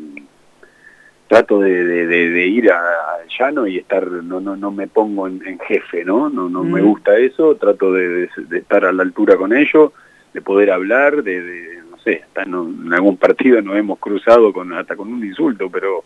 trato 1.29 1.61
de, 1.61 1.85
de- 1.85 2.07
de- 2.07 2.31
de 2.31 2.47
ir 2.47 2.71
a- 2.73 3.17
al 3.21 3.29
llano 3.39 3.67
y 3.67 3.77
estar, 3.79 4.07
no, 4.11 4.41
no, 4.41 4.57
no 4.57 4.71
me 4.71 4.87
pongo 4.87 5.27
en, 5.27 5.47
en 5.47 5.59
jefe, 5.59 6.03
¿no? 6.05 6.31
No, 6.31 6.49
no 6.49 6.65
me 6.65 6.81
Mm. 6.81 6.87
gusta 6.87 7.19
eso, 7.19 7.55
trato 7.57 7.93
de, 7.93 8.31
estar 8.53 8.85
a 8.87 8.93
la 8.93 9.03
altura 9.03 9.37
con 9.37 9.53
ellos, 9.55 9.93
de 10.33 10.41
poder 10.41 10.71
hablar, 10.71 11.23
de, 11.23 11.43
de, 11.43 11.83
no 11.91 11.99
sé, 11.99 12.23
hasta 12.25 12.45
en, 12.45 12.55
en 12.87 12.95
algún 12.95 13.19
partido 13.19 13.61
nos 13.61 13.77
hemos 13.77 13.99
cruzado 13.99 14.53
con 14.55 14.73
hasta 14.73 14.97
con 14.97 15.13
un 15.13 15.25
insulto, 15.25 15.69
pero 15.71 16.05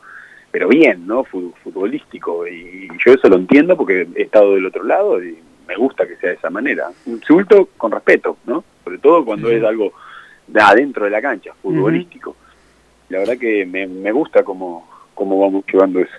pero 0.51 0.69
bien, 0.69 1.07
¿no? 1.07 1.25
Fu- 1.25 1.55
Futbolístico. 1.65 2.47
Y 2.47 2.87
yo 3.03 3.13
eso 3.15 3.27
lo 3.31 3.37
entiendo 3.37 3.75
porque 3.75 4.07
he 4.15 4.23
estado 4.23 4.55
del 4.55 4.67
otro 4.67 4.83
lado 4.85 5.23
y 5.25 5.39
me 5.67 5.77
gusta 5.77 6.07
que 6.07 6.17
sea 6.17 6.29
de 6.31 6.37
esa 6.37 6.51
manera. 6.51 6.89
Insulto 7.07 7.71
con 7.79 7.91
respeto, 7.91 8.37
¿no? 8.45 8.63
Sobre 8.85 8.99
todo 8.99 9.25
cuando 9.25 9.49
es 9.51 9.65
algo 9.65 9.93
de 10.47 10.61
adentro 10.61 11.05
de 11.05 11.11
la 11.11 11.23
cancha, 11.23 11.53
futbolístico. 11.63 12.37
La 13.09 13.19
verdad 13.19 13.37
que 13.39 13.67
me, 13.67 13.87
me 13.87 14.11
gusta 14.13 14.43
cómo, 14.43 14.89
cómo 15.15 15.39
vamos 15.41 15.65
llevando 15.71 16.01
eso. 16.01 16.15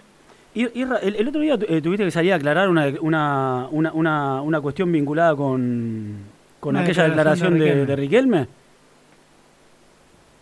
Ir- 0.55 0.71
Irra, 0.75 0.97
el, 0.97 1.15
el 1.15 1.27
otro 1.27 1.41
día 1.41 1.57
eh, 1.67 1.81
tuviste 1.81 2.05
que 2.05 2.11
salir 2.11 2.31
a 2.33 2.35
aclarar 2.35 2.69
una, 2.69 2.87
una, 3.01 3.67
una, 3.71 3.91
una, 3.93 4.41
una 4.43 4.61
cuestión 4.61 4.91
vinculada 4.91 5.35
con, 5.35 6.17
con 6.59 6.77
aquella 6.77 7.05
declaración 7.05 7.55
declaración 7.55 7.59
de, 7.59 7.75
de 7.81 7.85
de 7.87 7.95
Riquelme. 7.95 8.47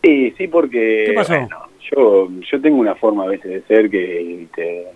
Sí, 0.03 0.33
sí, 0.38 0.47
porque 0.47 1.05
¿Qué 1.07 1.13
pasó? 1.13 1.33
bueno, 1.33 1.57
yo, 1.95 2.29
yo 2.51 2.61
tengo 2.61 2.77
una 2.77 2.95
forma 2.95 3.23
a 3.23 3.27
veces 3.27 3.51
de 3.51 3.61
ser 3.61 3.89
que 3.89 4.23
viste, 4.39 4.88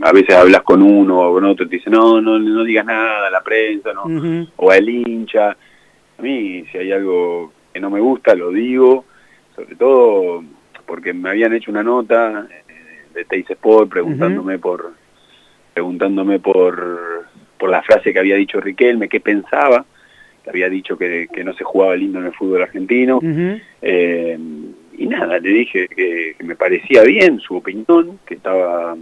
a 0.00 0.12
veces 0.12 0.34
hablas 0.36 0.62
con 0.62 0.80
uno 0.80 1.20
o 1.28 1.34
con 1.34 1.44
otro 1.44 1.66
y 1.66 1.68
te 1.68 1.76
dicen, 1.76 1.92
no, 1.92 2.20
no, 2.20 2.38
no 2.38 2.64
digas 2.64 2.86
nada 2.86 3.26
a 3.26 3.30
la 3.30 3.42
prensa, 3.42 3.92
no, 3.92 4.46
o 4.56 4.70
al 4.70 4.88
hincha. 4.88 5.50
A 5.50 6.22
mí, 6.22 6.64
si 6.70 6.78
hay 6.78 6.92
algo 6.92 7.52
que 7.72 7.80
no 7.80 7.90
me 7.90 8.00
gusta, 8.00 8.34
lo 8.34 8.50
digo, 8.50 9.04
sobre 9.54 9.74
todo 9.76 10.44
porque 10.86 11.12
me 11.12 11.30
habían 11.30 11.52
hecho 11.54 11.70
una 11.70 11.82
nota 11.82 12.46
eh, 12.50 13.04
de 13.14 13.24
Teis 13.24 13.48
Sport 13.50 13.90
preguntándome 13.90 14.58
por 14.58 14.92
preguntándome 15.74 16.38
por, 16.38 17.26
por 17.58 17.70
la 17.70 17.82
frase 17.82 18.12
que 18.12 18.18
había 18.18 18.36
dicho 18.36 18.60
Riquelme, 18.60 19.08
qué 19.08 19.20
pensaba, 19.20 19.86
que 20.44 20.50
había 20.50 20.68
dicho 20.68 20.98
que, 20.98 21.28
que 21.32 21.44
no 21.44 21.54
se 21.54 21.64
jugaba 21.64 21.96
lindo 21.96 22.18
en 22.18 22.26
el 22.26 22.32
fútbol 22.34 22.62
argentino. 22.62 23.20
Eh, 23.80 24.38
y 24.98 25.06
nada, 25.06 25.38
le 25.38 25.48
dije 25.48 25.88
que, 25.88 26.34
que 26.36 26.44
me 26.44 26.56
parecía 26.56 27.02
bien 27.04 27.40
su 27.40 27.56
opinión, 27.56 28.18
que 28.26 28.34
estaba 28.34 28.94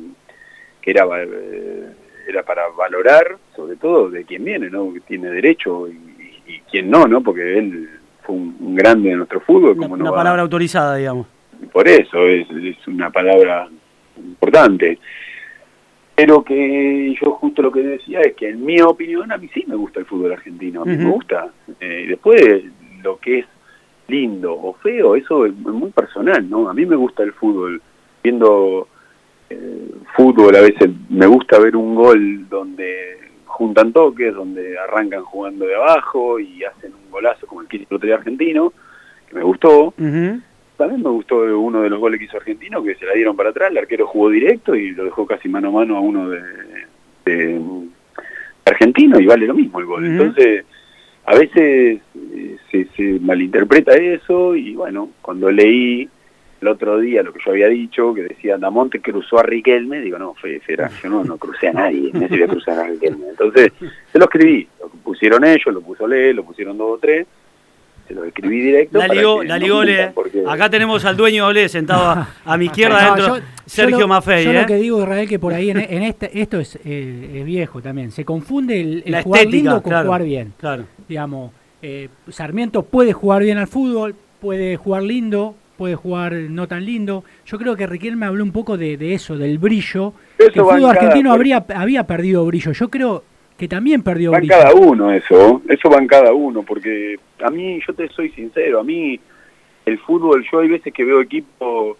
que 0.80 0.90
era 0.92 1.04
eh, 1.24 1.86
era 2.28 2.44
para 2.44 2.68
valorar, 2.68 3.36
sobre 3.56 3.74
todo 3.76 4.08
de 4.08 4.24
quién 4.24 4.44
viene, 4.44 4.70
¿no? 4.70 4.92
Que 4.94 5.00
tiene 5.00 5.28
derecho 5.30 5.88
y, 5.88 5.92
y- 5.92 6.54
y 6.54 6.60
quién 6.70 6.88
no, 6.88 7.06
¿no? 7.08 7.20
Porque 7.22 7.58
él 7.58 7.88
fue 8.22 8.34
un, 8.36 8.56
un 8.60 8.74
grande 8.74 9.10
de 9.10 9.16
nuestro 9.16 9.40
fútbol, 9.40 9.72
Una, 9.72 9.82
como 9.82 9.96
no 9.96 10.04
una 10.04 10.12
palabra 10.12 10.42
autorizada, 10.42 10.96
digamos. 10.96 11.26
por 11.72 11.86
eso 11.88 12.26
es, 12.26 12.48
es 12.50 12.86
una 12.88 13.10
palabra 13.10 13.68
importante. 14.16 14.98
Pero 16.14 16.42
que 16.44 17.14
yo 17.20 17.30
justo 17.32 17.62
lo 17.62 17.72
que 17.72 17.80
decía 17.80 18.20
es 18.20 18.34
que 18.34 18.50
en 18.50 18.64
mi 18.64 18.78
opinión 18.82 19.32
a 19.32 19.38
mí 19.38 19.48
sí 19.54 19.64
me 19.66 19.74
gusta 19.74 20.00
el 20.00 20.06
fútbol 20.06 20.32
argentino, 20.32 20.82
a 20.82 20.84
mí 20.84 20.96
me 20.96 21.10
gusta. 21.10 21.48
Eh, 21.80 22.04
después 22.08 22.64
lo 23.02 23.18
que 23.18 23.38
es 23.38 23.46
lindo 24.08 24.52
o 24.52 24.74
feo, 24.74 25.16
eso 25.16 25.46
es 25.46 25.54
muy 25.54 25.90
personal, 25.90 26.48
¿no? 26.50 26.68
A 26.68 26.74
mí 26.74 26.84
me 26.84 26.96
gusta 26.96 27.22
el 27.22 27.32
fútbol. 27.32 27.80
Viendo 28.22 28.86
eh, 29.48 29.92
fútbol 30.14 30.54
a 30.56 30.60
veces 30.60 30.90
me 31.08 31.26
gusta 31.26 31.58
ver 31.58 31.74
un 31.74 31.94
gol 31.94 32.46
donde 32.50 33.18
juntan 33.50 33.92
toques, 33.92 34.34
donde 34.34 34.78
arrancan 34.78 35.22
jugando 35.24 35.66
de 35.66 35.74
abajo 35.74 36.38
y 36.38 36.64
hacen 36.64 36.92
un 36.94 37.10
golazo 37.10 37.46
como 37.46 37.60
el 37.60 37.68
que 37.68 37.78
hizo 37.78 37.96
el 38.00 38.12
argentino, 38.12 38.72
que 39.28 39.34
me 39.34 39.42
gustó. 39.42 39.92
También 39.96 41.02
me 41.02 41.10
gustó 41.10 41.36
uno 41.60 41.82
de 41.82 41.90
los 41.90 42.00
goles 42.00 42.18
que 42.18 42.24
hizo 42.24 42.38
Argentino, 42.38 42.82
que 42.82 42.94
se 42.94 43.04
la 43.04 43.12
dieron 43.12 43.36
para 43.36 43.50
atrás, 43.50 43.70
el 43.70 43.76
arquero 43.76 44.06
jugó 44.06 44.30
directo 44.30 44.74
y 44.74 44.92
lo 44.92 45.04
dejó 45.04 45.26
casi 45.26 45.46
mano 45.46 45.68
a 45.68 45.72
mano 45.72 45.98
a 45.98 46.00
uno 46.00 46.30
de, 46.30 46.40
de 47.26 47.60
Argentino 48.64 49.20
y 49.20 49.26
vale 49.26 49.46
lo 49.46 49.52
mismo 49.52 49.78
el 49.78 49.84
gol. 49.84 50.06
Entonces, 50.06 50.64
a 51.26 51.34
veces 51.34 52.00
eh, 52.32 52.56
se, 52.70 52.86
se 52.96 53.20
malinterpreta 53.20 53.92
eso 53.92 54.56
y 54.56 54.74
bueno, 54.74 55.10
cuando 55.20 55.50
leí 55.50 56.08
el 56.60 56.68
otro 56.68 56.98
día 56.98 57.22
lo 57.22 57.32
que 57.32 57.40
yo 57.44 57.52
había 57.52 57.68
dicho, 57.68 58.12
que 58.14 58.22
decía 58.22 58.58
Damonte 58.58 59.00
cruzó 59.00 59.38
a 59.38 59.42
Riquelme, 59.42 60.00
digo, 60.00 60.18
no, 60.18 60.34
fue, 60.34 60.60
era, 60.68 60.90
yo 61.02 61.08
no, 61.08 61.24
no 61.24 61.36
crucé 61.38 61.68
a 61.68 61.72
nadie, 61.72 62.10
no 62.12 62.20
se 62.20 62.28
voy 62.28 62.42
a 62.42 62.48
cruzar 62.48 62.78
a 62.78 62.84
Riquelme. 62.88 63.28
Entonces, 63.30 63.72
se 64.12 64.18
lo 64.18 64.24
escribí, 64.26 64.68
lo 64.80 64.88
pusieron 64.88 65.44
ellos, 65.44 65.66
lo 65.72 65.80
puso 65.80 66.06
Le, 66.06 66.34
lo 66.34 66.44
pusieron 66.44 66.76
dos 66.76 66.96
o 66.96 66.98
tres, 66.98 67.26
se 68.06 68.14
lo 68.14 68.24
escribí 68.24 68.60
directo. 68.60 68.98
La 68.98 69.08
ligó, 69.08 69.42
la 69.42 69.58
no 69.58 69.64
ligó 69.64 69.84
Le. 69.84 69.92
mientan, 69.92 70.14
porque- 70.14 70.42
Acá 70.46 70.68
tenemos 70.68 71.04
al 71.04 71.16
dueño 71.16 71.44
de 71.44 71.50
Olé 71.50 71.68
sentado 71.68 72.02
a, 72.10 72.28
a 72.44 72.56
mi 72.58 72.66
izquierda 72.66 73.08
No, 73.10 73.14
dentro. 73.16 73.36
yo- 73.38 73.42
Sergio 73.66 73.96
yo 73.96 74.00
lo- 74.00 74.08
Maffei, 74.08 74.44
Yo 74.44 74.50
¿eh? 74.50 74.60
lo 74.62 74.66
que 74.66 74.74
digo, 74.76 75.00
Israel, 75.00 75.28
que 75.28 75.38
por 75.38 75.54
ahí 75.54 75.70
en, 75.70 75.78
en 75.78 76.02
este, 76.02 76.40
esto 76.42 76.58
es, 76.58 76.76
eh, 76.84 77.36
es 77.36 77.44
viejo 77.44 77.80
también. 77.80 78.10
Se 78.10 78.24
confunde 78.24 78.80
el, 78.80 79.02
el 79.06 79.12
La 79.12 79.22
jugar 79.22 79.40
estética, 79.42 79.56
lindo 79.56 79.82
con 79.82 79.90
claro. 79.90 80.06
jugar 80.06 80.24
bien. 80.24 80.52
Claro. 80.58 80.84
Digamos, 81.08 81.52
eh, 81.82 82.08
Sarmiento 82.28 82.82
puede 82.82 83.12
jugar 83.12 83.42
bien 83.44 83.58
al 83.58 83.68
fútbol, 83.68 84.14
puede 84.40 84.76
jugar 84.76 85.04
lindo, 85.04 85.54
puede 85.80 85.94
jugar 85.96 86.34
no 86.34 86.68
tan 86.68 86.84
lindo. 86.84 87.24
Yo 87.46 87.56
creo 87.56 87.74
que 87.74 87.86
Riquelme 87.86 88.26
habló 88.26 88.44
un 88.44 88.52
poco 88.52 88.76
de, 88.76 88.98
de 88.98 89.14
eso, 89.14 89.38
del 89.38 89.56
brillo. 89.56 90.12
Eso 90.36 90.52
que 90.52 90.58
el 90.58 90.64
fútbol 90.66 90.84
argentino 90.90 91.30
por- 91.30 91.36
habría, 91.38 91.64
había 91.74 92.06
perdido 92.06 92.44
brillo. 92.44 92.72
Yo 92.72 92.90
creo 92.90 93.24
que 93.56 93.66
también 93.66 94.02
perdió 94.02 94.30
Va 94.30 94.36
en 94.36 94.42
brillo. 94.42 94.60
cada 94.60 94.74
uno 94.74 95.10
eso, 95.10 95.62
eso 95.66 95.88
va 95.88 95.96
en 95.96 96.06
cada 96.06 96.34
uno, 96.34 96.62
porque 96.64 97.18
a 97.42 97.50
mí, 97.50 97.80
yo 97.86 97.94
te 97.94 98.08
soy 98.10 98.28
sincero, 98.32 98.80
a 98.80 98.84
mí 98.84 99.18
el 99.86 99.98
fútbol, 100.00 100.44
yo 100.52 100.58
hay 100.60 100.68
veces 100.68 100.92
que 100.92 101.02
veo 101.02 101.22
equipos 101.22 101.96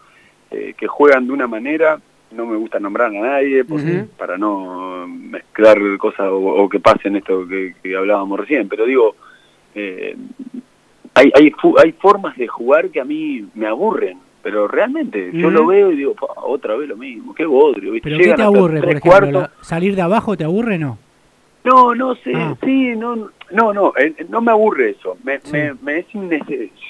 eh, 0.50 0.74
que 0.76 0.86
juegan 0.86 1.26
de 1.26 1.32
una 1.32 1.46
manera, 1.46 1.98
no 2.32 2.44
me 2.44 2.58
gusta 2.58 2.78
nombrar 2.78 3.08
a 3.08 3.18
nadie 3.18 3.64
porque, 3.64 4.04
para 4.18 4.36
no 4.36 5.08
mezclar 5.08 5.78
cosas 5.96 6.26
o, 6.28 6.36
o 6.36 6.68
que 6.68 6.80
pasen 6.80 7.16
esto 7.16 7.48
que, 7.48 7.76
que 7.82 7.96
hablábamos 7.96 8.40
recién, 8.40 8.68
pero 8.68 8.84
digo, 8.84 9.16
eh, 9.74 10.14
hay, 11.14 11.30
hay, 11.34 11.52
hay 11.82 11.92
formas 11.92 12.36
de 12.36 12.46
jugar 12.48 12.90
que 12.90 13.00
a 13.00 13.04
mí 13.04 13.46
me 13.54 13.66
aburren. 13.66 14.18
Pero 14.42 14.66
realmente, 14.68 15.30
yo 15.34 15.50
lo 15.50 15.66
veo 15.66 15.92
y 15.92 15.96
digo, 15.96 16.14
"Pa, 16.14 16.26
otra 16.42 16.74
vez 16.74 16.88
lo 16.88 16.96
mismo, 16.96 17.34
qué 17.34 17.44
bodrio. 17.44 17.92
¿viste? 17.92 18.08
Pero 18.08 18.16
¿qué 18.16 18.22
Llegan 18.24 18.36
te 18.36 18.42
hasta 18.42 18.56
aburre, 18.56 18.80
por 18.80 18.96
ejemplo? 18.96 19.40
La- 19.42 19.50
¿Salir 19.60 19.94
de 19.94 20.00
abajo 20.02 20.34
te 20.34 20.44
aburre 20.44 20.78
no? 20.78 20.98
No, 21.62 21.94
no 21.94 22.14
sé, 22.14 22.32
Ah. 22.34 22.56
sí, 22.64 22.96
no, 22.96 23.28
no, 23.50 23.74
no, 23.74 23.92
eh, 23.98 24.14
no 24.30 24.40
me 24.40 24.50
aburre 24.50 24.90
eso. 24.98 25.18
Me, 25.22 25.40
Sí. 25.42 25.52
me, 25.52 25.74
me 25.82 25.98
es 25.98 26.06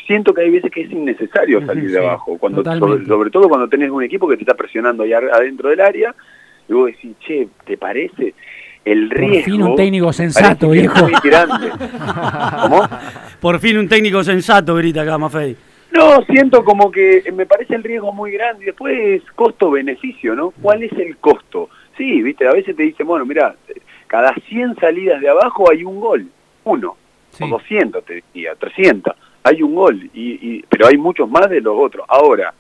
siento 0.07 0.33
que 0.33 0.43
hay 0.43 0.51
veces 0.51 0.71
que 0.71 0.83
es 0.83 0.93
innecesario 0.93 1.67
salir 1.67 1.87
sí, 1.87 1.91
de 1.93 1.99
abajo, 1.99 2.39
cuando 2.39 2.63
sobre, 2.63 3.05
sobre 3.05 3.31
todo 3.31 3.49
cuando 3.49 3.69
tenés 3.69 3.91
un 3.91 4.05
equipo 4.05 4.29
que 4.29 4.37
te 4.37 4.43
está 4.45 4.55
presionando 4.55 5.03
allá 5.03 5.19
adentro 5.33 5.71
del 5.71 5.81
área 5.81 6.15
y 6.69 6.73
vos 6.73 6.87
decís, 6.87 7.17
che, 7.19 7.49
¿te 7.67 7.77
parece? 7.77 8.33
El 8.85 9.09
Por 9.09 9.19
riesgo. 9.19 9.45
fin 9.45 9.63
un 9.63 9.77
técnico 9.77 10.13
sensato, 10.13 10.71
viejo. 10.71 11.03
muy 11.03 11.13
grande. 11.23 11.71
¿Cómo? 12.63 12.89
Por 13.41 13.59
fin 13.61 13.79
un 13.79 13.89
técnico 13.89 14.23
sensato, 14.25 14.75
grita 14.75 15.03
acá 15.03 15.19
Maffei. 15.19 15.57
No, 15.93 16.23
siento 16.25 16.65
como 16.65 16.91
que 16.91 17.25
me 17.35 17.47
parece 17.47 17.75
el 17.75 17.83
riesgo 17.83 18.13
muy 18.13 18.31
grande. 18.33 18.63
y 18.63 18.67
Después, 18.67 19.23
costo-beneficio, 19.35 20.35
¿no? 20.35 20.51
¿Cuál 20.63 20.83
es 20.85 20.93
el 20.93 21.17
costo? 21.19 21.69
Sí, 21.99 22.23
viste, 22.23 22.47
a 22.47 22.53
veces 22.53 22.75
te 22.77 22.85
dicen, 22.85 23.07
bueno, 23.07 23.27
mira, 23.27 23.55
cada 24.07 24.33
100 24.49 24.77
salidas 24.77 25.21
de 25.21 25.29
abajo 25.29 25.71
hay 25.71 25.85
un 25.85 26.01
gol, 26.01 26.27
uno, 26.65 26.97
Sí. 27.33 27.45
o 27.45 27.49
200, 27.49 28.05
te 28.05 28.15
decía, 28.15 28.55
300, 28.59 29.15
hay 29.45 29.63
un 29.63 29.75
gol, 29.75 30.09
y, 30.15 30.31
y- 30.41 30.65
pero 30.69 30.87
hay 30.89 30.97
muchos 30.97 31.29
más 31.31 31.49
de 31.51 31.61
los 31.61 31.75
otros. 31.79 32.07
Ahora, 32.09 32.55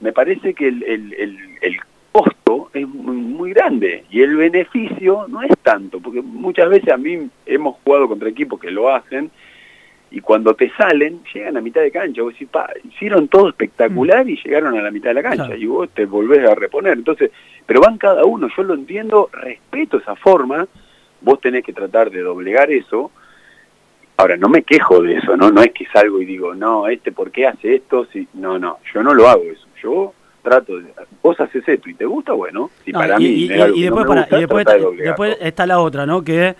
me 0.00 0.12
parece 0.12 0.54
que 0.54 0.68
el, 0.68 0.82
el, 0.84 1.12
el, 1.14 1.38
el 1.60 1.76
costo 2.14 2.70
es 2.72 2.86
muy 2.86 3.16
muy 3.16 3.52
grande 3.52 4.04
y 4.08 4.22
el 4.22 4.36
beneficio 4.36 5.26
no 5.28 5.42
es 5.42 5.50
tanto, 5.62 5.98
porque 5.98 6.22
muchas 6.22 6.68
veces 6.70 6.90
a 6.92 6.96
mí 6.96 7.28
hemos 7.44 7.76
jugado 7.82 8.08
contra 8.08 8.28
equipos 8.28 8.60
que 8.60 8.70
lo 8.70 8.88
hacen 8.94 9.30
y 10.12 10.20
cuando 10.20 10.54
te 10.54 10.70
salen, 10.76 11.22
llegan 11.34 11.56
a 11.56 11.60
mitad 11.60 11.80
de 11.80 11.90
cancha. 11.90 12.22
Vos 12.22 12.34
decís, 12.34 12.48
pa, 12.48 12.70
hicieron 12.84 13.26
todo 13.26 13.48
espectacular 13.48 14.28
y 14.28 14.36
llegaron 14.36 14.78
a 14.78 14.82
la 14.82 14.92
mitad 14.92 15.10
de 15.10 15.14
la 15.14 15.22
cancha 15.24 15.46
Claro. 15.46 15.60
y 15.60 15.66
vos 15.66 15.88
te 15.90 16.06
volvés 16.06 16.48
a 16.48 16.54
reponer. 16.54 16.92
Entonces, 16.92 17.32
pero 17.66 17.80
van 17.80 17.98
cada 17.98 18.24
uno, 18.24 18.48
yo 18.56 18.62
lo 18.62 18.74
entiendo, 18.74 19.28
respeto 19.32 19.98
esa 19.98 20.14
forma, 20.14 20.68
vos 21.20 21.40
tenés 21.40 21.64
que 21.64 21.72
tratar 21.72 22.12
de 22.12 22.20
doblegar 22.20 22.70
eso. 22.70 23.10
Ahora, 24.16 24.36
no 24.36 24.48
me 24.48 24.62
quejo 24.62 25.02
de 25.02 25.16
eso, 25.16 25.36
¿no? 25.36 25.50
No 25.50 25.60
es 25.62 25.72
que 25.72 25.86
salgo 25.86 26.20
y 26.22 26.24
digo, 26.26 26.54
no, 26.54 26.86
este, 26.86 27.10
¿por 27.10 27.32
qué 27.32 27.48
hace 27.48 27.74
esto? 27.74 28.06
Si, 28.12 28.28
no, 28.34 28.56
no, 28.60 28.78
yo 28.94 29.02
no 29.02 29.14
lo 29.14 29.28
hago 29.28 29.42
eso. 29.42 29.66
Yo 29.82 30.14
trato 30.44 30.78
de... 30.78 30.92
Vos 31.22 31.40
haces 31.40 31.66
esto 31.66 31.88
y 31.90 31.94
te 31.94 32.04
gusta, 32.04 32.32
bueno, 32.32 32.70
si 32.84 32.92
No, 32.92 33.00
para 33.00 33.16
y, 33.16 33.24
mí 33.24 33.24
y- 33.30 33.52
es 33.52 33.60
algo 33.62 33.76
y 33.76 33.80
que 33.82 33.90
no 33.90 33.96
después, 33.96 34.04
me 34.04 34.08
para- 34.08 34.20
gusta, 34.20 34.36
y 34.36 34.40
después, 35.06 35.38
de 35.40 35.48
está 35.48 35.66
la 35.66 35.78
otra, 35.80 36.06
¿no? 36.06 36.22
Que 36.22 36.54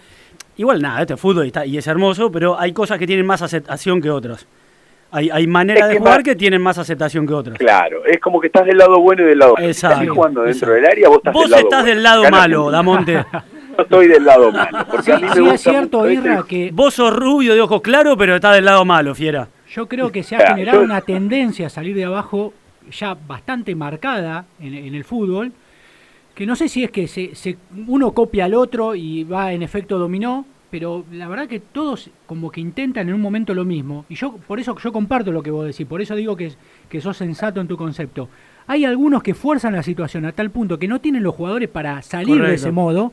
igual 0.57 0.83
nada, 0.83 1.03
este 1.03 1.14
es 1.14 1.21
fútbol 1.21 1.45
y, 1.45 1.49
está- 1.49 1.67
y 1.67 1.79
es 1.79 1.87
hermoso, 1.87 2.33
pero 2.33 2.59
hay 2.59 2.73
cosas 2.73 2.99
que 2.99 3.07
tienen 3.07 3.26
más 3.26 3.43
aceptación 3.43 4.00
que 4.00 4.11
otras. 4.11 4.47
Hay, 5.11 5.31
hay 5.31 5.47
maneras 5.47 5.83
Es 5.85 5.88
de 5.91 5.95
que 5.95 5.99
jugar 6.00 6.14
más- 6.17 6.25
que 6.25 6.35
tienen 6.35 6.61
más 6.61 6.76
aceptación 6.79 7.25
que 7.26 7.35
otras. 7.35 7.57
Claro, 7.59 8.05
es 8.05 8.19
como 8.19 8.41
que 8.41 8.49
estás 8.49 8.67
del 8.67 8.79
lado 8.79 8.99
bueno 8.99 9.23
y 9.23 9.26
del 9.26 9.38
lado 9.38 9.55
malo. 9.55 9.67
Exacto, 9.69 10.00
estás 10.00 10.14
jugando 10.17 10.43
dentro 10.43 10.57
exacto. 10.69 10.75
del 10.75 10.87
área, 10.87 11.09
vos 11.09 11.19
estás 11.19 11.33
Vos 11.35 11.43
del 11.45 11.50
lado 11.53 11.62
estás 11.62 11.81
bueno. 11.83 11.95
del 11.95 12.03
lado 12.03 12.31
malo, 12.31 12.71
Damonte. 12.73 13.25
Yo 13.76 13.83
estoy 13.83 14.07
del 14.09 14.25
lado 14.25 14.50
malo, 14.53 14.87
porque 14.88 15.03
Sí, 15.05 15.11
a 15.12 15.17
mí 15.19 15.23
me 15.23 15.33
sí 15.33 15.41
gusta 15.41 15.55
es 15.55 15.61
cierto, 15.62 16.09
Isra, 16.11 16.45
que 16.49 16.71
Vos 16.73 16.95
sos 16.95 17.14
rubio 17.14 17.55
de 17.55 17.61
ojos 17.61 17.81
claros, 17.83 18.14
pero 18.17 18.37
estás 18.37 18.55
del 18.55 18.64
lado 18.64 18.85
malo, 18.85 19.14
fiera. 19.17 19.49
yo 19.69 19.88
creo 19.88 20.11
que 20.12 20.23
se 20.23 20.37
ha 20.37 20.38
Claro, 20.38 20.55
generado 20.55 20.79
yo- 20.79 20.85
una 20.85 21.00
tendencia 21.00 21.67
a 21.67 21.71
salir 21.71 21.95
de 21.97 22.05
abajo 22.05 22.53
ya 22.91 23.14
bastante 23.14 23.75
marcada 23.75 24.47
en, 24.61 24.75
en 24.75 24.95
el 24.95 25.05
fútbol, 25.05 25.53
que 26.35 26.47
no 26.47 26.57
sé 26.57 26.69
si 26.69 26.83
es 26.85 26.91
que 26.91 27.07
se, 27.09 27.35
se- 27.35 27.57
uno 27.87 28.12
copia 28.12 28.47
al 28.47 28.55
otro 28.55 28.95
y 28.95 29.25
va 29.25 29.53
en 29.53 29.62
efecto 29.62 29.99
dominó, 29.99 30.45
pero 30.71 31.05
la 31.12 31.29
verdad 31.29 31.47
que 31.47 31.61
todos 31.61 32.11
como 32.26 32.50
que 32.50 32.61
intentan 32.61 33.09
en 33.09 33.14
un 33.14 33.21
momento 33.21 33.55
lo 33.55 33.64
mismo. 33.64 34.05
Y 34.09 34.17
yo 34.17 34.33
por 34.33 34.59
eso 34.59 34.76
yo 34.79 34.93
comparto 34.93 35.31
lo 35.31 35.43
que 35.43 35.53
vos 35.53 35.64
decís, 35.67 35.87
por 35.87 36.03
eso 36.03 36.17
digo 36.17 36.37
que, 36.37 36.53
que 36.88 37.00
sos 37.00 37.17
sensato 37.17 37.61
en 37.61 37.69
tu 37.69 37.76
concepto. 37.76 38.29
Hay 38.67 38.85
algunos 38.85 39.23
que 39.23 39.35
fuerzan 39.35 39.75
la 39.75 39.83
situación 39.83 40.25
a 40.25 40.33
tal 40.33 40.50
punto 40.50 40.79
que 40.79 40.88
no 40.88 41.00
tienen 41.00 41.23
los 41.23 41.35
jugadores 41.35 41.69
para 41.69 42.03
salir 42.03 42.35
de 42.49 42.55
ese 42.55 42.73
modo, 42.73 43.12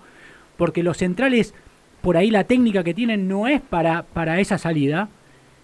porque 0.57 0.81
los 0.81 0.97
centrales, 0.97 1.53
por 2.01 2.17
ahí 2.17 2.31
la 2.31 2.45
técnica 2.45 2.83
que 2.83 2.93
tienen 2.95 3.27
no 3.27 3.47
es 3.47 3.61
para, 3.61 4.03
para 4.03 4.39
esa 4.39 4.57
salida, 4.57 5.09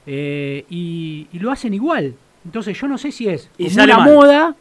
eh, 0.05 0.65
y, 0.69 1.27
y 1.33 1.39
lo 1.39 1.51
hacen 1.51 1.73
igual. 1.73 2.13
Entonces 2.47 2.79
yo 2.79 2.87
no 2.87 2.97
sé 2.97 3.11
si 3.11 3.27
es 3.27 3.51
Y 3.57 3.71
una 3.77 3.97
mal. 3.97 4.13
moda, 4.13 4.55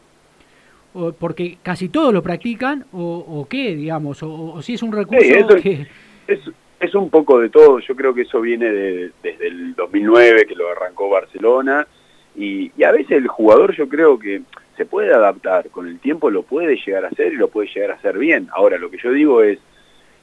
o 0.93 1.12
porque 1.12 1.59
casi 1.62 1.88
todos 1.88 2.12
lo 2.12 2.21
practican, 2.21 2.85
o, 2.93 3.25
o 3.28 3.47
qué, 3.49 3.76
digamos, 3.76 4.23
o, 4.25 4.55
o 4.55 4.61
si 4.62 4.75
es 4.75 4.83
un 4.83 4.90
recurso 4.93 5.23
que... 5.62 5.87
Es, 6.26 6.40
es 6.81 6.95
un 6.97 7.09
poco 7.11 7.38
de 7.38 7.49
todo, 7.49 7.78
yo 7.78 7.95
creo 7.95 8.12
que 8.12 8.23
eso 8.23 8.40
viene 8.40 8.66
de- 8.71 9.11
desde 9.23 9.47
el 9.47 9.75
2009 9.76 10.47
que 10.47 10.57
lo 10.57 10.69
arrancó 10.69 11.09
Barcelona 11.09 11.87
y, 12.35 12.73
y 12.76 12.83
a 12.85 12.90
veces 12.90 13.12
el 13.12 13.28
jugador 13.28 13.75
yo 13.76 13.88
creo 13.88 14.19
que 14.19 14.43
se 14.76 14.85
puede 14.85 15.14
adaptar, 15.14 15.71
con 15.71 15.87
el 15.87 16.00
tiempo 16.00 16.28
lo 16.28 16.43
puede 16.43 16.76
llegar 16.85 17.05
a 17.05 17.09
hacer 17.09 17.33
y 17.33 17.37
lo 17.37 17.49
puede 17.49 17.69
llegar 17.73 17.93
a 17.93 17.95
hacer 17.95 18.19
bien. 18.19 18.49
Ahora 18.52 18.76
lo 18.78 18.90
que 18.90 18.99
yo 18.99 19.12
digo 19.12 19.43
es, 19.43 19.59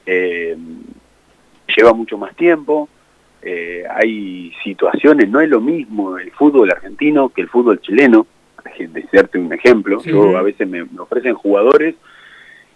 eh, 0.06 0.56
lleva 1.74 1.92
mucho 1.94 2.18
más 2.18 2.36
tiempo, 2.36 2.88
eh, 3.44 3.84
hay 3.90 4.52
situaciones, 4.64 5.28
no 5.28 5.40
es 5.40 5.48
lo 5.48 5.60
mismo 5.60 6.18
el 6.18 6.30
fútbol 6.32 6.70
argentino 6.70 7.28
que 7.28 7.42
el 7.42 7.48
fútbol 7.48 7.80
chileno, 7.80 8.26
de 8.78 8.88
decirte 8.88 9.38
un 9.38 9.52
ejemplo, 9.52 10.00
Sí. 10.00 10.10
yo 10.10 10.36
a 10.38 10.42
veces 10.42 10.66
me, 10.68 10.84
me 10.84 11.00
ofrecen 11.00 11.34
jugadores 11.34 11.94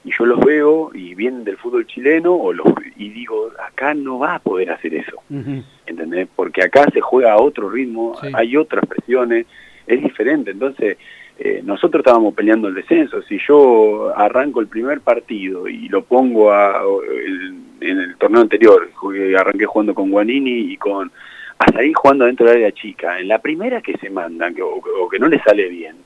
y 0.04 0.10
yo 0.16 0.26
los 0.26 0.38
veo 0.40 0.90
y 0.94 1.14
vienen 1.14 1.44
del 1.44 1.56
fútbol 1.56 1.87
chileno 1.87 2.34
o 2.34 2.52
los 2.52 2.66
y 2.96 3.08
digo 3.10 3.50
acá 3.66 3.94
no 3.94 4.18
va 4.18 4.37
a 4.37 4.38
poder 4.38 4.70
hacer 4.70 4.94
eso 4.94 5.16
Ujú. 5.28 5.62
¿entendés? 5.87 6.28
porque 6.37 6.62
acá 6.62 6.87
se 6.92 7.00
juega 7.00 7.32
a 7.32 7.38
otro 7.38 7.68
ritmo 7.68 8.14
Sí. 8.20 8.28
hay 8.34 8.56
otras 8.56 8.87
presiones 8.87 9.46
es 9.87 10.00
diferente 10.02 10.50
entonces 10.52 10.98
eh, 11.38 11.62
nosotros 11.64 12.00
estábamos 12.00 12.34
peleando 12.34 12.68
el 12.68 12.74
descenso. 12.74 13.22
Si 13.22 13.38
yo 13.46 14.12
arranco 14.16 14.60
el 14.60 14.66
primer 14.66 15.00
partido 15.00 15.68
y 15.68 15.88
lo 15.88 16.02
pongo 16.02 16.52
a, 16.52 16.82
el- 17.14 17.54
en 17.80 17.98
el 18.00 18.16
torneo 18.16 18.40
anterior 18.42 18.90
jugué- 18.94 19.36
arranqué 19.36 19.64
jugando 19.66 19.94
con 19.94 20.10
Guanini 20.10 20.72
y 20.72 20.76
con 20.76 21.12
a 21.60 21.72
salir 21.72 21.94
jugando 21.94 22.24
dentro 22.24 22.46
del 22.46 22.56
área 22.56 22.72
chica 22.72 23.18
en 23.20 23.28
la 23.28 23.38
primera 23.40 23.80
que 23.80 23.96
se 23.98 24.10
mandan 24.10 24.54
que, 24.54 24.62
o, 24.62 24.76
o 24.76 25.08
que 25.08 25.18
no 25.20 25.28
le 25.28 25.38
sale 25.40 25.68
bien 25.68 25.96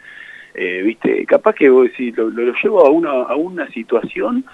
eh, 0.54 0.82
viste 0.84 1.24
capaz 1.24 1.54
que 1.54 1.66
lo- 1.68 1.84
lo 2.28 2.52
llevo 2.62 2.86
a 2.86 2.90
una 2.90 3.10
a 3.22 3.36
una 3.36 3.66
situación 3.68 4.44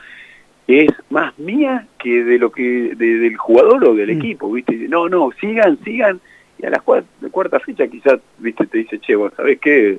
que 0.69 0.83
es 0.85 0.93
más 1.11 1.37
mía 1.39 1.87
que 1.99 2.23
de 2.23 2.39
lo 2.39 2.53
que 2.53 2.95
de- 2.95 3.19
del 3.19 3.37
jugador 3.37 3.85
o 3.85 3.95
del 3.95 4.15
Mm. 4.15 4.19
equipo 4.21 4.53
viste. 4.53 4.75
No 4.89 5.09
no 5.09 5.31
sigan 5.41 5.79
sigan. 5.83 6.21
Y 6.61 6.67
a 6.67 6.71
la 6.71 6.81
cuarta, 6.81 7.09
cuarta 7.31 7.59
fecha 7.61 7.87
quizás 7.89 8.19
viste 8.39 8.67
te 8.67 8.79
dice 8.79 8.99
che 9.01 9.15
vos 9.17 9.33
sabés 9.37 9.59
qué 9.61 9.99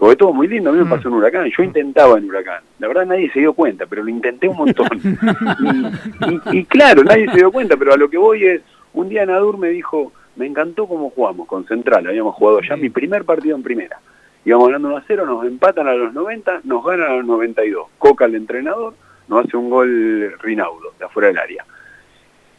porque 0.00 0.16
todo 0.16 0.32
muy 0.32 0.48
lindo 0.48 0.70
a 0.70 0.72
mí 0.72 0.78
me 0.80 0.84
Mm. 0.86 0.90
pasó 0.90 1.06
en 1.08 1.14
Huracán 1.14 1.48
yo 1.56 1.62
intentaba 1.62 2.18
en 2.18 2.24
Huracán 2.24 2.62
la 2.80 2.88
verdad 2.88 3.06
nadie 3.06 3.30
se 3.30 3.38
dio 3.40 3.52
cuenta 3.52 3.86
pero 3.86 4.02
lo 4.02 4.08
intenté 4.08 4.48
un 4.48 4.56
montón 4.56 4.88
y, 5.60 6.56
y- 6.56 6.58
y 6.60 6.64
claro 6.64 7.04
nadie 7.04 7.26
se 7.30 7.36
dio 7.36 7.52
cuenta 7.52 7.76
pero 7.76 7.92
a 7.92 7.96
lo 7.96 8.10
que 8.10 8.18
voy 8.18 8.44
es 8.46 8.62
un 8.94 9.08
día 9.08 9.24
Nadur 9.26 9.58
me 9.58 9.68
dijo 9.68 10.10
me 10.36 10.46
encantó 10.46 10.86
cómo 10.88 11.10
jugamos 11.10 11.46
con 11.46 11.64
Central 11.66 12.06
habíamos 12.08 12.34
jugado 12.34 12.60
ya 12.62 12.74
mi 12.76 12.88
primer 12.88 13.24
partido 13.24 13.54
en 13.56 13.62
primera 13.62 13.98
íbamos 14.44 14.68
ganando 14.68 14.88
1 14.88 14.96
a 14.96 15.04
0, 15.06 15.26
nos 15.26 15.44
empatan 15.44 15.86
a 15.86 15.92
los 15.92 16.14
90, 16.14 16.62
nos 16.64 16.82
ganan 16.82 17.10
a 17.10 17.16
los 17.16 17.26
92. 17.26 17.88
Coca, 17.98 18.24
el 18.24 18.34
entrenador, 18.36 18.94
nos 19.28 19.44
hace 19.44 19.54
un 19.54 19.68
gol 19.68 20.34
Rinaudo, 20.40 20.94
de 20.98 21.04
afuera 21.04 21.28
del 21.28 21.36
área. 21.36 21.62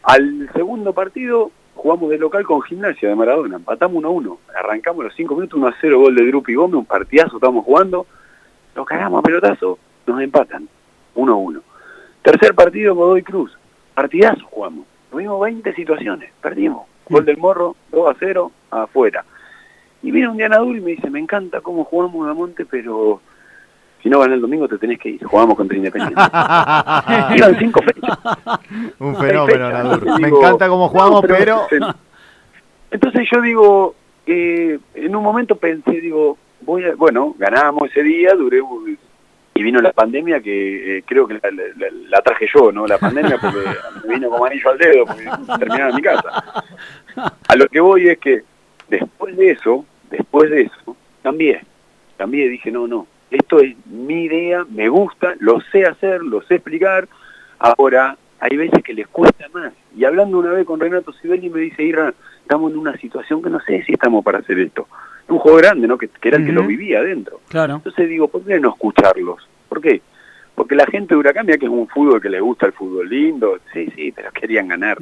Al 0.04 0.47
segundo 0.54 0.93
partido 0.93 1.49
jugamos 1.75 2.10
de 2.10 2.17
local 2.17 2.43
con 2.43 2.62
Gimnasia 2.62 3.10
de 3.10 3.15
Maradona, 3.15 3.57
empatamos 3.57 3.97
1 3.97 4.07
a 4.07 4.12
1. 4.12 4.39
Arrancamos 4.55 5.03
los 5.03 5.15
5 5.15 5.36
minutos, 5.36 5.57
1 5.57 5.67
a 5.67 5.75
0, 5.79 5.99
gol 5.99 6.15
de 6.15 6.25
Drupi 6.27 6.53
Gómez, 6.53 6.75
un 6.75 6.86
partidazo, 6.86 7.38
estamos 7.38 7.65
jugando. 7.65 8.05
Nos 8.75 8.86
cagamos 8.86 9.19
a 9.19 9.21
pelotazo, 9.23 9.79
nos 10.05 10.21
empatan 10.21 10.67
1 11.15 11.31
a 11.31 11.36
1. 11.36 11.62
Tercer 12.21 12.53
partido, 12.53 12.95
Godoy 12.95 13.23
Cruz, 13.23 13.57
partidazo 13.93 14.45
jugamos. 14.45 14.86
Tuvimos 15.10 15.41
20 15.41 15.73
situaciones, 15.73 16.31
perdimos. 16.41 16.88
Gol 17.10 17.25
del 17.25 17.38
Morro, 17.38 17.75
2 17.91 18.10
a 18.10 18.15
0, 18.19 18.51
afuera. 18.69 19.25
Y 20.03 20.12
viene 20.12 20.29
un 20.29 20.38
día 20.38 20.49
Nadur 20.49 20.77
y 20.77 20.81
me 20.81 20.91
dice, 20.91 21.10
me 21.10 21.19
encanta 21.19 21.62
cómo 21.62 21.84
jugamos 21.84 22.36
Monte, 22.36 22.65
pero 22.65 23.21
si 24.02 24.10
no 24.10 24.20
gana 24.20 24.34
el 24.36 24.42
domingo 24.42 24.68
te 24.68 24.78
tenés 24.78 25.00
que 25.00 25.10
ir. 25.10 25.24
Jugamos 25.24 25.56
contra 25.56 25.78
Independiente. 25.78 26.22
Iban 27.38 27.56
cinco 27.60 27.82
fechas. 27.82 28.18
Un 29.00 29.16
fenómeno, 29.16 29.46
fechas. 29.68 29.86
Entonces 29.86 30.20
Me 30.20 30.26
digo, 30.28 30.40
encanta 30.40 30.68
cómo 30.68 30.90
jugamos, 30.90 31.22
no, 31.24 31.28
pero... 31.28 31.62
Entonces 32.92 33.28
yo 33.32 33.42
digo, 33.42 33.96
eh, 34.26 34.78
en 34.96 35.16
un 35.16 35.24
momento 35.24 35.56
pensé, 35.56 35.92
digo, 36.02 36.38
voy 36.62 36.84
a, 36.86 36.96
bueno, 36.96 37.36
ganábamos 37.38 37.90
ese 37.90 38.04
día, 38.04 38.34
duré 38.34 38.60
y 39.54 39.64
vino 39.64 39.82
la 39.82 39.92
pandemia 39.94 40.40
que 40.42 40.98
eh, 40.98 41.04
creo 41.06 41.28
que 41.28 41.36
la, 41.36 41.40
la- 41.52 41.64
la- 41.78 41.92
la 42.10 42.22
traje 42.22 42.48
yo, 42.54 42.72
¿no? 42.72 42.88
La 42.88 42.98
pandemia 42.98 43.38
porque 43.38 43.60
me 44.08 44.16
vino 44.16 44.30
como 44.30 44.46
anillo 44.46 44.70
al 44.72 44.78
dedo 44.78 45.06
porque 45.06 45.26
terminaba 45.60 45.90
en 45.90 45.96
mi 45.96 46.02
casa. 46.02 46.64
A 47.48 47.56
lo 47.56 47.68
que 47.68 47.80
voy 47.80 48.10
es 48.10 48.18
que 48.18 48.42
después 48.90 49.36
de 49.38 49.52
eso, 49.52 49.86
después 50.10 50.50
de 50.50 50.62
eso, 50.64 50.96
cambié. 51.24 51.62
Cambié, 52.18 52.50
dije, 52.50 52.72
no, 52.72 52.88
no, 52.88 53.08
esto 53.32 53.60
es 53.60 53.76
mi 53.88 54.26
idea, 54.26 54.65
me 54.70 54.89
gusta, 54.89 55.34
lo 55.39 55.60
sé 55.72 55.86
hacer, 55.86 56.22
lo 56.22 56.41
sé 56.44 56.56
explicar. 56.56 57.08
Ahora, 57.60 58.17
hay 58.39 58.58
veces 58.58 58.84
que 58.84 58.94
les 58.94 59.08
cuesta 59.08 59.46
más. 59.54 59.74
Y 59.96 60.04
hablando 60.06 60.38
una 60.39 60.52
vez 60.52 60.65
con 60.65 60.80
Renato 60.80 61.13
Sibeli 61.13 61.50
me 61.50 61.62
dice, 61.62 61.84
Ira, 61.84 62.13
estamos 62.41 62.72
en 62.72 62.78
una 62.80 62.96
situación 62.98 63.41
que 63.41 63.50
no 63.50 63.60
sé 63.62 63.84
si 63.84 63.94
estamos 63.94 64.24
para 64.24 64.39
hacer 64.39 64.60
esto. 64.60 64.88
Un 65.28 65.38
juego 65.39 65.60
grande, 65.60 65.88
¿no? 65.88 65.98
Que, 65.98 66.08
que 66.10 66.28
era 66.28 66.38
el 66.38 66.46
que 66.46 66.52
lo 66.52 66.63
vivía 66.67 67.00
adentro. 67.00 67.39
Claro. 67.48 67.76
Entonces 67.76 68.10
digo, 68.10 68.28
¿por 68.28 68.44
qué 68.44 68.60
no 68.60 68.70
escucharlos? 68.70 69.48
¿Por 69.70 69.80
qué? 69.82 70.02
Porque 70.56 70.76
la 70.76 70.86
gente 70.88 71.13
de 71.13 71.20
Huracán, 71.20 71.46
mira 71.46 71.58
que 71.58 71.65
es 71.67 71.72
un 71.72 71.88
fútbol 71.88 72.22
que 72.22 72.30
le 72.30 72.39
gusta 72.41 72.65
el 72.65 72.74
fútbol 72.74 73.08
lindo, 73.10 73.58
sí, 73.74 73.88
sí, 73.96 74.12
pero 74.13 74.32
querían 74.32 74.67
ganar, 74.67 74.98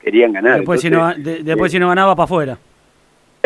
querían 0.00 0.32
ganar. 0.32 0.58
Después, 0.58 0.80
si 0.80 0.90
no, 0.90 1.12
de- 1.14 1.42
después 1.42 1.72
eh, 1.72 1.76
si 1.76 1.78
no 1.80 1.88
ganaba 1.88 2.14
para 2.14 2.24
afuera. 2.24 2.58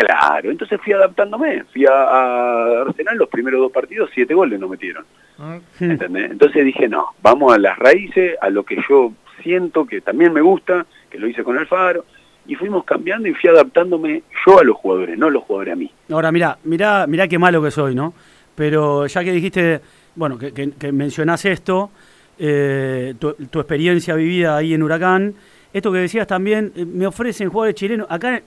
Claro, 0.05 0.49
entonces 0.49 0.79
fui 0.81 0.93
adaptándome, 0.93 1.65
fui 1.73 1.85
a, 1.85 1.91
a 1.91 2.81
Arsenal, 2.83 3.17
los 3.17 3.27
primeros 3.27 3.59
dos 3.59 3.71
partidos, 3.71 4.09
siete 4.13 4.33
goles 4.33 4.57
nos 4.59 4.69
metieron, 4.69 5.05
Mm. 5.37 5.83
¿entendés? 5.91 6.31
Entonces 6.31 6.63
dije, 6.65 6.87
no, 6.87 7.07
vamos 7.21 7.53
a 7.53 7.57
las 7.57 7.77
raíces, 7.77 8.35
a 8.41 8.49
lo 8.49 8.63
que 8.63 8.77
yo 8.89 9.11
siento, 9.43 9.85
que 9.85 9.99
también 10.01 10.31
me 10.31 10.39
gusta, 10.41 10.85
que 11.09 11.17
lo 11.19 11.27
hice 11.27 11.43
con 11.43 11.57
Alfaro, 11.57 12.05
y 12.47 12.55
fuimos 12.55 12.83
cambiando 12.85 13.27
y 13.27 13.33
fui 13.33 13.49
adaptándome 13.49 14.23
yo 14.45 14.59
a 14.59 14.63
los 14.63 14.77
jugadores, 14.77 15.17
no 15.17 15.29
los 15.29 15.43
jugadores 15.43 15.73
a 15.73 15.75
mí. 15.75 15.91
Ahora, 16.11 16.31
mira, 16.31 16.57
mira, 16.63 17.05
mira 17.07 17.27
qué 17.27 17.37
malo 17.37 17.61
que 17.61 17.71
soy, 17.71 17.93
¿no? 17.93 18.13
Pero 18.55 19.05
ya 19.07 19.21
que 19.23 19.31
dijiste, 19.33 19.81
bueno, 20.15 20.37
que, 20.37 20.53
que- 20.53 20.71
que 20.71 20.91
mencionás 20.93 21.43
esto, 21.45 21.89
eh, 22.37 23.15
tu, 23.19 23.33
tu 23.33 23.59
experiencia 23.59 24.15
vivida 24.15 24.55
ahí 24.57 24.73
en 24.73 24.81
Huracán, 24.83 25.33
esto 25.73 25.91
que 25.91 25.99
decías 25.99 26.25
también, 26.25 26.71
eh, 26.75 26.85
me 26.85 27.05
ofrecen 27.05 27.49
jugadores 27.49 27.75
chilenos, 27.75 28.07
acá 28.09 28.41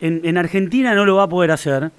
en, 0.00 0.20
en 0.24 0.38
Argentina 0.38 0.94
no 0.94 1.04
lo 1.04 1.16
va 1.16 1.24
a 1.24 1.28
poder 1.28 1.50
hacer, 1.50 1.90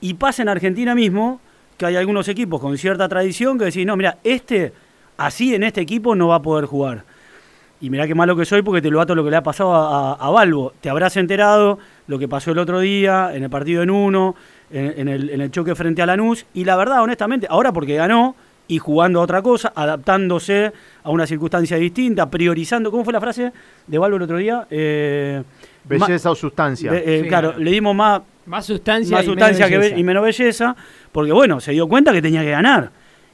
y 0.00 0.14
pasa 0.14 0.42
en 0.42 0.48
Argentina 0.48 0.94
mismo 0.94 1.40
que 1.76 1.86
hay 1.86 1.96
algunos 1.96 2.28
equipos 2.28 2.60
con 2.60 2.76
cierta 2.76 3.08
tradición 3.08 3.58
que 3.58 3.66
decís, 3.66 3.86
no, 3.86 3.96
mira, 3.96 4.18
este 4.24 4.72
así 5.16 5.54
en 5.54 5.62
este 5.62 5.80
equipo 5.80 6.14
no 6.14 6.28
va 6.28 6.36
a 6.36 6.42
poder 6.42 6.64
jugar. 6.66 7.04
Y 7.80 7.90
mirá 7.90 8.08
qué 8.08 8.14
malo 8.14 8.34
que 8.34 8.44
soy 8.44 8.62
porque 8.62 8.82
te 8.82 8.90
lo 8.90 9.00
ato 9.00 9.14
lo 9.14 9.22
que 9.22 9.30
le 9.30 9.36
ha 9.36 9.42
pasado 9.42 9.72
a, 9.72 10.14
a, 10.14 10.30
Balbo. 10.30 10.72
Te 10.80 10.90
habrás 10.90 11.16
enterado 11.16 11.78
lo 12.08 12.18
que 12.18 12.26
pasó 12.26 12.50
el 12.50 12.58
otro 12.58 12.80
día 12.80 13.30
en 13.32 13.44
el 13.44 13.50
partido 13.50 13.84
en 13.84 13.90
uno, 13.90 14.34
en, 14.70 15.06
el, 15.06 15.30
en 15.30 15.40
el 15.40 15.50
choque 15.52 15.76
frente 15.76 16.02
a 16.02 16.06
Lanús. 16.06 16.44
Y 16.54 16.64
la 16.64 16.74
verdad, 16.74 17.02
honestamente, 17.02 17.46
ahora 17.48 17.72
porque 17.72 17.94
ganó 17.94 18.34
y 18.66 18.78
jugando 18.78 19.20
a 19.20 19.22
otra 19.22 19.42
cosa, 19.42 19.72
adaptándose 19.76 20.72
a 21.04 21.10
una 21.10 21.24
circunstancia 21.26 21.76
distinta, 21.76 22.28
priorizando. 22.28 22.90
¿Cómo 22.90 23.04
fue 23.04 23.12
la 23.12 23.20
frase 23.20 23.52
de 23.86 23.98
Balbo 23.98 24.16
el 24.16 24.22
otro 24.22 24.38
día? 24.38 24.66
Eh, 24.70 25.42
belleza 25.88 26.30
o 26.30 26.34
sustancia. 26.34 26.92
Eh, 26.94 27.24
claro, 27.28 27.54
le 27.58 27.70
dimos 27.70 27.94
más, 27.94 28.22
más 28.46 28.66
sustancia, 28.66 29.16
más 29.16 29.24
sustancia 29.24 29.68
que, 29.68 29.94
y 29.96 30.02
menos 30.02 30.22
belleza, 30.22 30.76
porque 31.12 31.32
bueno, 31.32 31.60
se 31.60 31.72
dio 31.72 31.88
cuenta 31.88 32.12
que 32.12 32.22
tenía 32.22 32.42
que 32.42 32.50
ganar. 32.50 32.90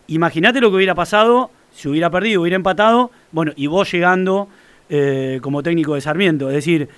Imagínate 0.06 0.60
lo 0.60 0.70
que 0.70 0.76
hubiera 0.76 0.94
pasado 0.94 1.50
si 1.74 1.88
hubiera 1.88 2.08
perdido, 2.08 2.42
hubiera 2.42 2.56
empatado, 2.56 3.10
bueno, 3.32 3.52
y 3.56 3.66
vos 3.66 3.90
llegando 3.90 4.48
eh, 4.88 5.40
como 5.42 5.62
técnico 5.62 5.94
de 5.94 6.00
Sarmiento. 6.00 6.48
Es 6.48 6.54
decir, 6.54 6.88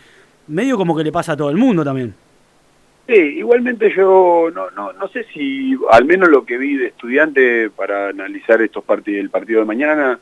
medio 0.46 0.76
como 0.76 0.96
que 0.96 1.02
le 1.02 1.10
pasa 1.10 1.32
a 1.32 1.36
todo 1.36 1.50
el 1.50 1.56
mundo 1.56 1.82
también. 1.82 2.14
Sí, 3.06 3.14
igualmente 3.14 3.92
yo 3.96 4.50
no, 4.54 4.70
no, 4.70 4.92
no 4.92 5.08
sé 5.08 5.24
si, 5.32 5.76
al 5.90 6.04
menos 6.04 6.28
lo 6.28 6.44
que 6.44 6.58
vi 6.58 6.76
de 6.76 6.88
estudiante 6.88 7.70
para 7.70 8.08
analizar 8.08 8.60
estos 8.60 8.84
partidos, 8.84 9.20
el 9.20 9.30
partido 9.30 9.60
de 9.60 9.66
mañana, 9.66 10.18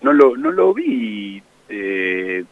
no 0.00 0.12
lo, 0.12 0.36
no 0.36 0.50
lo 0.50 0.72
vi 0.72 1.42
eh, 1.68 2.44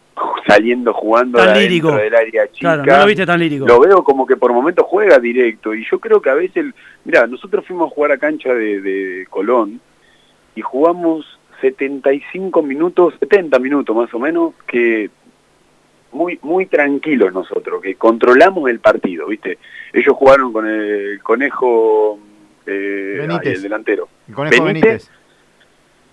saliendo 0.46 0.92
jugando 0.94 1.38
tan 1.38 1.59
lírico. 1.59 1.92
del 1.92 2.14
área 2.14 2.46
chica. 2.50 2.83
Claro, 2.83 2.85
no 2.85 2.98
lo 2.98 3.07
viste 3.07 3.26
tan 3.26 3.40
lírico. 3.40 3.66
Lo 3.66 3.81
veo 3.81 4.02
como 4.02 4.26
que 4.26 4.37
por 4.37 4.52
momentos 4.52 4.87
juega 4.88 5.18
directo 5.18 5.74
y 5.74 5.85
yo 5.90 5.98
creo 5.98 6.20
que 6.20 6.31
a 6.31 6.35
veces, 6.35 6.66
mira, 7.04 7.26
nosotros 7.26 7.66
fuimos 7.66 7.90
a 7.90 7.94
jugar 7.94 8.12
a 8.12 8.18
cancha 8.18 8.52
de, 8.52 8.81
de 8.81 9.26
Colón 9.31 9.81
y 10.54 10.61
jugamos 10.61 11.38
75 11.61 12.62
minutos, 12.62 13.14
70 13.20 13.59
minutos 13.59 13.94
más 13.94 14.12
o 14.14 14.18
menos, 14.18 14.54
que 14.66 15.11
muy 16.12 16.38
muy 16.42 16.66
tranquilos 16.66 17.33
nosotros, 17.33 17.83
que 17.83 17.94
controlamos 17.96 18.68
el 18.70 18.81
partido, 18.81 19.26
¿viste? 19.26 19.59
Ellos 19.92 20.14
jugaron 20.16 20.52
con 20.52 20.66
el 20.66 21.22
conejo, 21.22 22.18
eh, 22.66 23.26
el 23.42 23.62
delantero. 23.62 24.09
El 24.28 24.35
conejo 24.35 24.64
Benítez, 24.64 25.11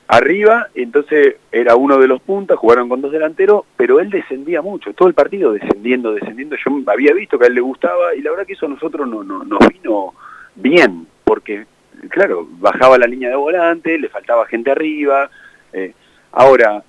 Arriba, 0.08 0.68
entonces 0.76 1.38
era 1.52 1.76
uno 1.76 1.98
de 1.98 2.08
los 2.08 2.22
puntas, 2.22 2.60
jugaron 2.60 2.88
con 2.88 3.02
dos 3.02 3.12
delanteros, 3.12 3.64
pero 3.76 4.00
él 4.00 4.12
descendía 4.12 4.62
mucho, 4.62 4.94
todo 4.94 5.08
el 5.08 5.16
partido 5.16 5.52
descendiendo, 5.52 6.14
descendiendo. 6.14 6.56
Yo 6.58 6.92
había 6.92 7.14
visto 7.14 7.40
que 7.40 7.46
a 7.46 7.48
él 7.48 7.56
le 7.56 7.62
gustaba 7.62 8.14
y 8.14 8.22
la 8.22 8.30
verdad 8.30 8.46
que 8.46 8.54
eso 8.54 8.68
a 8.68 8.70
nosotros 8.70 9.08
no, 9.08 9.24
no, 9.24 9.44
nos 9.44 9.60
vino 9.68 10.14
bien, 10.56 11.08
porque 11.24 11.66
claro, 12.10 12.48
bajaba 12.60 13.00
la 13.00 13.08
línea 13.08 13.30
de 13.30 13.36
volante, 13.36 13.98
le 13.98 14.10
faltaba 14.10 14.46
gente 14.46 14.70
arriba. 14.70 15.30
Eh, 15.74 15.94
ahora, 16.32 16.84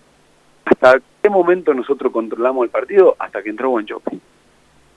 ¿hasta 0.66 1.00
qué 1.22 1.30
momento 1.30 1.72
nosotros 1.72 2.12
controlamos 2.12 2.64
el 2.64 2.70
partido? 2.70 3.16
Hasta 3.18 3.42
que 3.42 3.48
entró 3.48 3.70
Guanchope. 3.70 4.18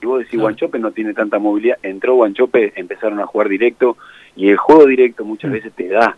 Y 0.02 0.06
vos 0.06 0.20
decís, 0.20 0.40
Guanchope 0.40 0.78
no 0.78 0.92
tiene 0.92 1.14
tanta 1.14 1.38
movilidad. 1.38 1.78
Entró 1.82 2.14
Guanchope, 2.14 2.72
empezaron 2.76 3.20
a 3.20 3.26
jugar 3.26 3.48
directo, 3.48 3.96
y 4.36 4.50
el 4.50 4.56
juego 4.56 4.86
directo 4.86 5.24
muchas 5.24 5.50
veces 5.50 5.72
te 5.72 5.88
da, 5.88 6.16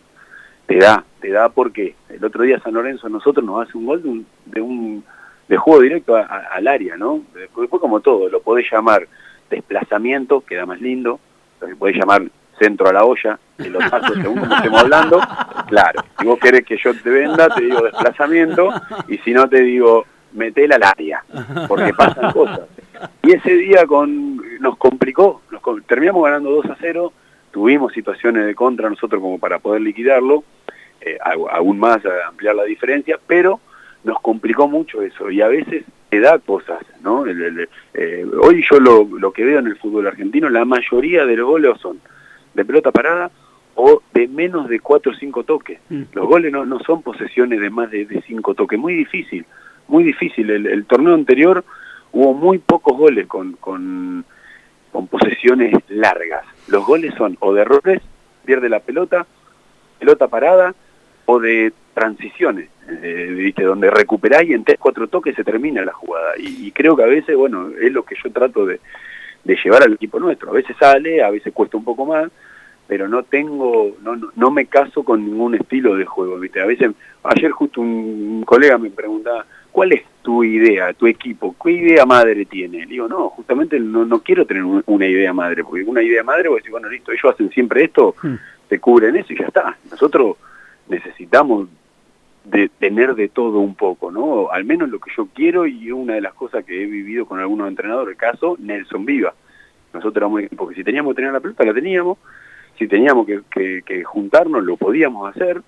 te 0.67 0.79
da, 0.79 1.05
te 1.21 1.31
da 1.31 1.49
porque 1.49 1.95
el 2.09 2.25
otro 2.25 2.43
día 2.43 2.61
San 2.61 2.75
Lorenzo 2.75 3.09
nosotros 3.09 3.45
nos 3.45 3.67
hace 3.67 3.77
un 3.77 3.87
gol 3.87 4.03
de 4.03 4.09
un, 4.09 4.27
de, 4.47 4.61
un, 4.61 5.05
de 5.49 5.57
juego 5.57 5.83
directo 5.83 6.17
al 6.17 6.69
área, 6.69 6.97
¿no? 6.97 7.23
Después 7.35 7.69
como 7.69 8.01
todo, 8.01 8.29
lo 8.29 8.41
podés 8.41 8.67
llamar 8.71 9.07
desplazamiento, 9.51 10.41
queda 10.41 10.67
más 10.67 10.81
lindo, 10.81 11.21
lo 11.61 11.77
podés 11.77 11.97
llamar 11.97 12.23
centro 12.59 12.89
a 12.89 12.93
la 12.93 13.05
olla, 13.05 13.39
pasos 13.91 14.17
según 14.23 14.41
como 14.41 14.55
estemos 14.55 14.81
hablando, 14.81 15.21
claro, 15.69 16.05
si 16.19 16.27
vos 16.27 16.39
querés 16.39 16.65
que 16.65 16.77
yo 16.77 16.95
te 16.95 17.11
venda, 17.11 17.49
te 17.49 17.63
digo 17.63 17.83
desplazamiento, 17.83 18.71
y 19.09 19.19
si 19.19 19.33
no 19.33 19.49
te 19.49 19.61
digo 19.61 20.05
metela 20.33 20.77
al 20.77 20.85
área, 20.85 21.25
porque 21.69 21.93
pasan 21.93 22.33
cosas. 22.33 22.61
Y 23.23 23.33
ese 23.33 23.55
día 23.55 23.87
con 23.87 24.37
nos 24.61 24.77
complicó, 24.79 25.43
nos, 25.51 25.63
terminamos 25.87 26.25
ganando 26.25 26.51
2 26.51 26.67
a 26.67 26.77
0, 26.81 27.13
tuvimos 27.53 27.93
situaciones 27.93 28.47
de 28.47 28.55
contra 28.55 28.91
nosotros 28.91 29.21
como 29.21 29.39
para 29.39 29.59
poder 29.59 29.83
liquidarlo, 29.83 30.45
eh, 31.01 31.19
aún 31.51 31.79
más 31.79 32.01
ampliar 32.29 32.57
la 32.57 32.65
diferencia, 32.65 33.19
pero 33.27 33.61
nos 34.05 34.21
complicó 34.21 34.67
mucho 34.69 35.03
eso 35.03 35.31
y 35.31 35.41
a 35.41 35.49
veces 35.49 35.85
te 36.11 36.21
da 36.21 36.39
cosas, 36.39 36.81
¿no? 37.03 37.25
Eh, 37.27 38.27
hoy 38.43 38.65
yo 38.71 38.81
lo, 38.81 39.05
lo 39.19 39.33
que 39.33 39.45
veo 39.45 39.61
en 39.61 39.67
el 39.67 39.77
fútbol 39.77 40.07
argentino, 40.07 40.49
la 40.49 40.65
mayoría 40.65 41.25
de 41.25 41.37
los 41.37 41.47
goles 41.47 41.79
son 41.81 42.01
de 42.55 42.65
pelota 42.65 42.91
parada 42.91 43.31
o 43.75 44.03
de 44.13 44.29
menos 44.29 44.69
de 44.69 44.81
4 44.81 45.13
o 45.13 45.15
5 45.15 45.45
toques. 45.45 45.79
Mm. 45.89 46.03
Los 46.13 46.27
goles 46.27 46.53
no, 46.53 46.67
no 46.67 46.81
son 46.81 47.03
posesiones 47.03 47.61
de 47.61 47.71
más 47.71 47.91
de 47.91 48.23
5 48.27 48.55
toques, 48.55 48.79
muy 48.79 48.95
difícil, 48.95 49.47
muy 49.89 50.05
difícil. 50.05 50.51
El, 50.51 50.85
torneo 50.85 51.15
anterior 51.15 51.65
hubo 52.13 52.35
muy 52.35 52.59
pocos 52.59 52.97
goles 52.97 53.27
con, 53.27 53.55
con, 53.55 54.25
con 54.91 55.07
posesiones 55.07 55.75
largas. 55.89 56.45
Los 56.69 56.87
goles 56.87 57.15
son 57.17 57.37
o 57.41 57.53
de 57.53 57.63
errores, 57.63 58.01
pierde 58.45 58.69
la 58.69 58.81
pelota, 58.81 59.27
pelota 59.99 60.29
parada, 60.29 60.75
o 61.27 61.39
de 61.39 61.73
transiciones, 61.95 62.69
eh, 62.89 63.33
¿viste? 63.37 63.63
donde 63.63 63.91
recuperáis 63.91 64.51
y 64.51 64.55
en 64.55 64.65
3, 64.65 64.79
4 64.79 65.09
toques 65.09 65.37
se 65.37 65.45
termina 65.45 65.85
la 65.85 65.93
jugada. 65.93 66.33
Y, 66.39 66.71
creo 66.73 66.97
que 66.97 67.03
a 67.03 67.07
veces, 67.07 67.37
bueno, 67.37 67.71
es 67.81 67.93
lo 67.93 68.05
que 68.05 68.17
yo 68.23 68.33
trato 68.33 68.67
de, 68.67 68.81
de 69.45 69.59
llevar 69.63 69.83
al 69.83 69.95
equipo 69.95 70.19
nuestro. 70.19 70.51
A 70.51 70.55
veces 70.55 70.77
sale, 70.79 71.23
a 71.23 71.31
veces 71.31 71.53
cuesta 71.53 71.77
un 71.77 71.85
poco 71.85 72.07
más, 72.07 72.31
pero 72.87 73.09
no 73.09 73.23
tengo, 73.23 73.97
no, 74.03 74.17
no, 74.35 74.51
me 74.51 74.67
caso 74.67 75.05
con 75.05 75.25
ningún 75.25 75.55
estilo 75.55 75.97
de 75.97 76.05
juego, 76.05 76.39
¿viste? 76.39 76.61
A 76.61 76.67
veces, 76.67 76.91
ayer 77.23 77.51
justo 77.51 77.81
un, 77.81 78.43
colega 78.45 78.79
me 78.79 78.91
preguntaba, 78.91 79.47
¿cuál 79.71 79.93
es 79.93 80.03
tu 80.23 80.45
idea, 80.45 80.93
tu 80.93 81.07
equipo? 81.07 81.55
¿Qué 81.63 81.73
idea 81.73 82.07
madre 82.07 82.45
tiene? 82.47 82.81
Le 82.81 82.87
digo, 82.87 83.09
no, 83.09 83.29
justamente 83.31 83.79
no, 83.79 84.05
no 84.05 84.21
quiero 84.21 84.47
tener 84.47 84.65
una 84.65 85.07
idea 85.07 85.33
madre, 85.33 85.65
porque 85.65 85.85
una 85.85 86.03
idea 86.03 86.23
madre, 86.23 86.49
voy 86.49 86.57
a 86.57 86.61
decir, 86.61 86.71
bueno, 86.71 86.89
listo, 86.89 87.13
ellos 87.13 87.33
hacen 87.33 87.51
siempre 87.51 87.85
esto, 87.85 88.15
hmm. 88.23 88.35
se 88.69 88.79
cubren 88.79 89.17
eso 89.17 89.33
y 89.33 89.39
ya 89.39 89.47
está. 89.47 89.77
Nosotros 89.91 90.37
necesitamos 90.89 91.69
de 92.45 92.69
tener 92.69 93.15
de 93.15 93.29
todo 93.29 93.61
un 93.61 93.75
poco, 93.75 94.11
¿no? 94.11 94.51
Al 94.51 94.65
menos 94.65 94.89
lo 94.89 94.99
que 94.99 95.13
yo 95.17 95.29
quiero 95.33 95.67
y 95.67 95.93
una 95.93 96.15
de 96.15 96.21
las 96.21 96.35
cosas 96.35 96.65
que 96.65 96.83
he 96.83 96.87
vivido 96.87 97.27
con 97.27 97.39
algunos 97.39 97.69
entrenadores, 97.69 98.13
el 98.13 98.19
caso 98.19 98.57
Nelson 98.59 99.05
Viva. 99.05 99.35
Nosotros 99.93 100.17
éramos 100.17 100.39
un 100.39 100.45
equipo 100.45 100.69
que 100.69 100.75
si 100.75 100.85
teníamos 100.85 101.13
que 101.13 101.17
tener 101.17 101.33
la 101.33 101.41
pelota, 101.41 101.65
la 101.65 101.75
teníamos, 101.75 102.19
si 102.79 102.89
teníamos 102.89 103.27
que, 103.27 103.83
que, 103.85 104.05
juntarnos, 104.05 104.65
lo 104.65 104.77
podíamos 104.77 105.31
hacer. 105.31 105.63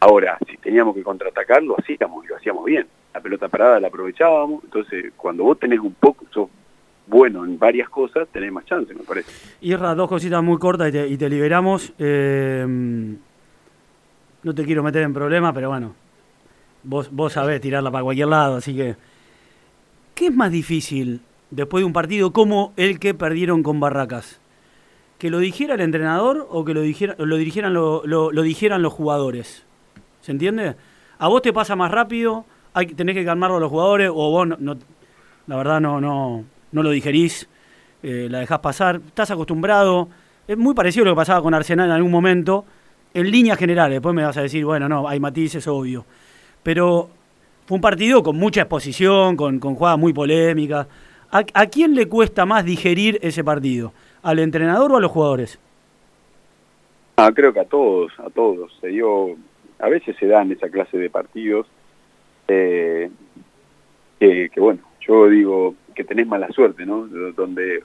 Ahora, 0.00 0.38
si 0.48 0.56
teníamos 0.56 0.94
que 0.94 1.02
contraatacar, 1.02 1.62
lo 1.62 1.78
hacíamos 1.78 2.24
y 2.24 2.28
lo 2.28 2.36
hacíamos 2.36 2.64
bien. 2.64 2.86
La 3.12 3.20
pelota 3.20 3.48
parada 3.48 3.80
la 3.80 3.88
aprovechábamos, 3.88 4.64
entonces 4.64 5.12
cuando 5.16 5.44
vos 5.44 5.58
tenés 5.58 5.80
un 5.80 5.94
poco, 5.94 6.24
sos 6.30 6.48
bueno 7.06 7.44
en 7.44 7.58
varias 7.58 7.88
cosas, 7.88 8.28
tenés 8.28 8.52
más 8.52 8.64
chance, 8.64 8.94
me 8.94 9.02
parece. 9.02 9.30
Irra, 9.62 9.94
dos 9.94 10.08
cositas 10.08 10.42
muy 10.42 10.58
cortas 10.58 10.94
y 10.94 11.16
te, 11.16 11.28
liberamos. 11.28 11.92
Eh 11.98 12.66
no 14.42 14.54
te 14.54 14.64
quiero 14.64 14.82
meter 14.82 15.02
en 15.02 15.12
problemas, 15.12 15.52
pero 15.54 15.68
bueno, 15.68 15.94
vos, 16.82 17.10
vos 17.10 17.32
sabés 17.32 17.60
tirarla 17.60 17.90
para 17.90 18.04
cualquier 18.04 18.28
lado, 18.28 18.56
así 18.56 18.74
que... 18.74 18.96
¿Qué 20.14 20.26
es 20.26 20.34
más 20.34 20.50
difícil 20.50 21.20
después 21.50 21.80
de 21.80 21.86
un 21.86 21.94
partido 21.94 22.32
como 22.32 22.74
el 22.76 22.98
que 22.98 23.14
perdieron 23.14 23.62
con 23.62 23.80
Barracas? 23.80 24.38
¿Que 25.18 25.30
lo 25.30 25.38
dijera 25.38 25.74
el 25.74 25.80
entrenador 25.80 26.46
o 26.50 26.64
que 26.64 26.74
lo, 26.74 26.82
dijera, 26.82 27.14
lo, 27.18 27.36
dirigieran, 27.36 27.72
lo, 27.72 28.02
lo, 28.04 28.42
dijeran 28.42 28.82
los 28.82 28.92
jugadores? 28.92 29.64
¿Se 30.20 30.32
entiende? 30.32 30.76
A 31.18 31.28
vos 31.28 31.40
te 31.40 31.54
pasa 31.54 31.74
más 31.74 31.90
rápido, 31.90 32.44
hay, 32.74 32.86
tenés 32.86 33.14
que 33.14 33.24
calmarlo 33.24 33.56
a 33.56 33.60
los 33.60 33.70
jugadores 33.70 34.10
o 34.10 34.30
vos, 34.30 34.46
no, 34.58 34.76
la 35.46 35.56
verdad, 35.56 35.80
no, 35.80 36.00
no, 36.00 36.44
no 36.72 36.82
lo 36.82 36.90
digerís, 36.90 37.48
eh, 38.02 38.28
la 38.30 38.40
dejás 38.40 38.60
pasar, 38.60 39.00
estás 39.06 39.30
acostumbrado. 39.30 40.08
Es 40.46 40.56
muy 40.56 40.74
parecido 40.74 41.04
a 41.04 41.06
lo 41.06 41.12
que 41.12 41.16
pasaba 41.16 41.42
con 41.42 41.54
Arsenal 41.54 41.86
en 41.86 41.92
algún 41.92 42.10
momento, 42.10 42.64
en 43.12 43.30
líneas 43.30 43.58
generales, 43.58 43.96
después 43.96 44.14
me 44.14 44.22
vas 44.22 44.36
a 44.36 44.42
decir, 44.42 44.64
bueno, 44.64 44.88
no, 44.88 45.08
hay 45.08 45.20
matices, 45.20 45.66
obvio. 45.66 46.04
Pero 46.62 47.10
fue 47.66 47.76
un 47.76 47.80
partido 47.80 48.22
con 48.22 48.36
mucha 48.36 48.62
exposición, 48.62 49.36
con, 49.36 49.58
con 49.58 49.74
jugadas 49.74 49.98
muy 49.98 50.12
polémicas. 50.12 50.86
¿A, 51.32 51.66
quién 51.66 51.94
le 51.94 52.08
cuesta 52.08 52.44
más 52.44 52.64
digerir 52.64 53.20
ese 53.22 53.44
partido? 53.44 53.92
¿Al 54.22 54.40
entrenador 54.40 54.90
o 54.90 54.96
a 54.96 55.00
los 55.00 55.12
jugadores? 55.12 55.60
Ah, 57.16 57.30
creo 57.32 57.52
que 57.52 57.60
a 57.60 57.64
todos, 57.64 58.12
a 58.18 58.30
todos. 58.30 58.72
Se 58.80 58.88
dio, 58.88 59.36
a 59.78 59.88
veces 59.88 60.16
se 60.18 60.26
dan 60.26 60.50
esa 60.50 60.68
clase 60.68 60.98
de 60.98 61.08
partidos 61.08 61.68
eh, 62.52 63.10
que, 64.18 64.60
bueno, 64.60 64.80
yo 65.00 65.28
digo 65.28 65.74
que 65.94 66.04
tenés 66.04 66.26
mala 66.26 66.48
suerte, 66.50 66.84
¿no? 66.84 67.06
Donde 67.06 67.82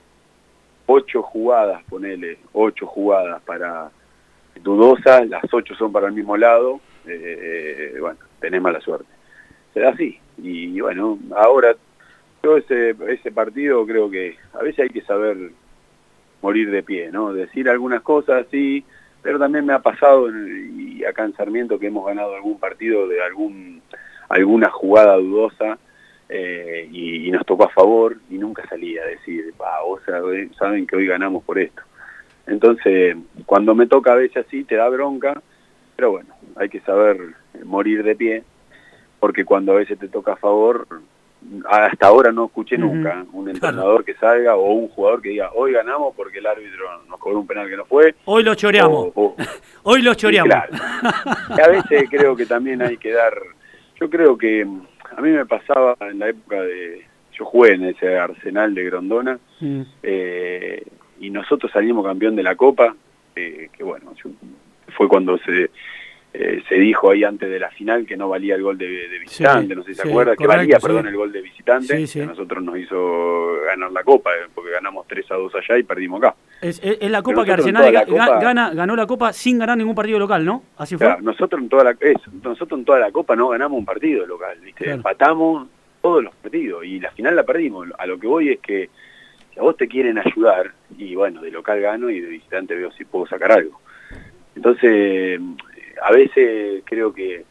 ocho 0.86 1.22
jugadas, 1.22 1.82
ponele, 1.88 2.38
ocho 2.52 2.86
jugadas 2.86 3.42
para 3.42 3.90
dudosas, 4.62 5.28
las 5.28 5.42
ocho 5.52 5.74
son 5.74 5.92
para 5.92 6.08
el 6.08 6.12
mismo 6.12 6.36
lado, 6.36 6.80
eh, 7.06 7.94
bueno, 8.00 8.18
tenés 8.40 8.60
mala 8.60 8.80
suerte. 8.80 9.06
Será 9.74 9.90
así. 9.90 10.18
Y 10.38 10.80
bueno, 10.80 11.18
ahora 11.34 11.74
ese, 12.54 12.94
ese 13.08 13.32
partido 13.32 13.84
creo 13.86 14.08
que 14.08 14.36
a 14.52 14.62
veces 14.62 14.80
hay 14.84 14.90
que 14.90 15.02
saber 15.02 15.36
morir 16.42 16.70
de 16.70 16.82
pie, 16.82 17.10
¿no? 17.10 17.32
Decir 17.32 17.68
algunas 17.68 18.02
cosas, 18.02 18.46
sí, 18.50 18.84
pero 19.22 19.38
también 19.38 19.66
me 19.66 19.72
ha 19.72 19.80
pasado, 19.80 20.28
en- 20.28 20.76
y 20.78 21.04
acá 21.04 21.24
en 21.24 21.34
Sarmiento, 21.34 21.78
que 21.78 21.88
hemos 21.88 22.06
ganado 22.06 22.34
algún 22.36 22.58
partido 22.60 23.08
de 23.08 23.22
algún 23.22 23.82
alguna 24.28 24.70
jugada 24.70 25.16
dudosa 25.16 25.78
eh, 26.28 26.88
y, 26.90 27.28
y 27.28 27.30
nos 27.30 27.44
tocó 27.46 27.64
a 27.64 27.68
favor 27.70 28.16
y 28.30 28.34
nunca 28.38 28.66
salía 28.68 29.02
a 29.02 29.06
decir, 29.06 29.52
"Pa, 29.56 29.80
vos 29.84 30.00
sabe- 30.04 30.50
saben 30.58 30.86
que 30.86 30.96
hoy 30.96 31.06
ganamos 31.06 31.44
por 31.44 31.58
esto. 31.58 31.82
Entonces, 32.46 33.16
cuando 33.44 33.74
me 33.74 33.86
toca 33.86 34.12
a 34.12 34.16
veces 34.16 34.44
así, 34.46 34.64
te 34.64 34.76
da 34.76 34.88
bronca, 34.88 35.40
pero 35.96 36.10
bueno, 36.12 36.34
hay 36.56 36.68
que 36.68 36.80
saber 36.80 37.18
morir 37.64 38.02
de 38.04 38.14
pie, 38.16 38.42
porque 39.20 39.44
cuando 39.44 39.72
a 39.72 39.76
veces 39.76 39.98
te 39.98 40.08
toca 40.08 40.32
a 40.34 40.36
favor, 40.36 40.86
hasta 41.68 42.06
ahora 42.08 42.32
no 42.32 42.46
escuché 42.46 42.76
nunca 42.76 43.24
un 43.32 43.48
entrenador 43.48 44.04
que 44.04 44.14
salga 44.14 44.56
o 44.56 44.72
un 44.72 44.88
jugador 44.88 45.22
que 45.22 45.28
diga, 45.30 45.50
hoy 45.54 45.72
ganamos 45.72 46.14
porque 46.16 46.38
el 46.38 46.46
árbitro 46.46 46.84
nos 47.08 47.18
cobró 47.20 47.38
un 47.40 47.46
penal 47.46 47.68
que 47.68 47.76
no 47.76 47.84
fue. 47.84 48.14
Hoy 48.24 48.42
lo 48.42 48.54
choreamos. 48.54 49.12
o- 49.14 49.20
o- 49.22 49.36
Hoy 49.84 50.02
lo 50.02 50.14
choreamos. 50.14 50.52
Claro. 50.52 50.72
A 51.64 51.68
veces 51.68 52.08
creo 52.10 52.34
que 52.34 52.46
también 52.46 52.82
hay 52.82 52.96
que 52.96 53.12
dar, 53.12 53.32
yo 54.00 54.10
creo 54.10 54.36
que 54.36 54.64
mm, 54.64 54.80
a 55.16 55.20
mí 55.20 55.30
me 55.30 55.46
pasaba 55.46 55.96
en 56.00 56.18
la 56.18 56.28
época 56.28 56.62
de, 56.62 57.04
yo 57.32 57.44
jugué 57.44 57.74
en 57.74 57.84
ese 57.84 58.16
Arsenal 58.18 58.74
de 58.74 58.84
Grondona 58.84 59.38
Mm. 59.60 59.82
eh, 60.02 60.82
y 61.20 61.30
nosotros 61.30 61.72
salimos 61.72 62.04
campeón 62.04 62.36
de 62.36 62.42
la 62.42 62.54
Copa, 62.56 62.94
eh, 63.34 63.68
que 63.76 63.82
bueno, 63.82 64.12
yo- 64.22 64.30
fue 64.96 65.08
cuando 65.08 65.38
se 65.38 65.70
eh, 66.38 66.62
se 66.68 66.74
dijo 66.74 67.10
ahí 67.10 67.24
antes 67.24 67.48
de 67.48 67.58
la 67.58 67.70
final 67.70 68.04
que 68.04 68.14
no 68.14 68.28
valía 68.28 68.56
el 68.56 68.62
gol 68.62 68.76
de, 68.76 68.86
de 69.08 69.18
visitante, 69.20 69.68
Sí, 69.72 69.74
no 69.74 69.82
sé 69.82 69.90
si 69.92 69.94
se 69.94 70.02
sí, 70.02 70.08
acuerda, 70.10 70.36
que 70.36 70.46
valía, 70.46 70.78
sí. 70.78 70.86
perdón, 70.86 71.06
el 71.06 71.16
gol 71.16 71.32
de 71.32 71.40
visitante, 71.40 72.04
que 72.12 72.22
a 72.22 72.26
nosotros 72.26 72.62
nos 72.62 72.76
hizo 72.76 73.54
ganar 73.64 73.90
la 73.90 74.04
Copa, 74.04 74.32
eh, 74.34 74.48
porque 74.54 74.70
ganamos 74.72 75.06
3 75.08 75.30
a 75.30 75.36
2 75.36 75.54
allá 75.54 75.78
y 75.78 75.82
perdimos 75.84 76.22
acá. 76.22 76.36
Es, 76.60 76.80
es- 76.82 76.98
es 77.00 77.10
la 77.10 77.22
copa 77.22 77.44
que 77.44 77.52
Arsenal 77.52 77.92
la 77.92 78.06
Copa- 78.06 78.40
gana, 78.40 78.70
ganó 78.74 78.96
la 78.96 79.06
copa 79.06 79.32
sin 79.32 79.58
ganar 79.58 79.76
ningún 79.76 79.94
partido 79.94 80.18
local, 80.18 80.44
¿no? 80.44 80.62
Así 80.78 80.96
fue. 80.96 81.06
Claro, 81.06 81.22
nosotros 81.22 81.60
en 81.60 81.68
toda 81.68 81.84
la 81.84 81.90
eso, 82.00 82.30
nosotros 82.42 82.78
en 82.80 82.84
toda 82.84 82.98
la 82.98 83.10
Copa 83.12 83.36
no 83.36 83.48
ganamos 83.48 83.78
un 83.78 83.84
partido 83.84 84.26
local, 84.26 84.58
¿viste? 84.62 84.84
Claro. 84.84 84.96
Empatamos 84.96 85.68
todos 86.00 86.24
los 86.24 86.34
partidos 86.36 86.84
y 86.84 86.98
la 87.00 87.10
final 87.10 87.36
la 87.36 87.42
perdimos. 87.44 87.88
A 87.98 88.06
lo 88.06 88.18
que 88.18 88.26
voy 88.26 88.50
es 88.50 88.60
que 88.60 88.88
si 89.52 89.58
a 89.58 89.62
vos 89.62 89.76
te 89.76 89.86
quieren 89.88 90.18
ayudar 90.18 90.72
y 90.96 91.14
bueno, 91.14 91.42
de 91.42 91.50
local 91.50 91.80
gano 91.80 92.08
y 92.10 92.20
de 92.20 92.28
visitante 92.28 92.74
veo 92.74 92.90
si 92.92 93.04
puedo 93.04 93.26
sacar 93.26 93.52
algo. 93.52 93.80
Entonces, 94.54 95.40
a 96.02 96.12
veces 96.12 96.82
creo 96.84 97.12
que, 97.12 97.44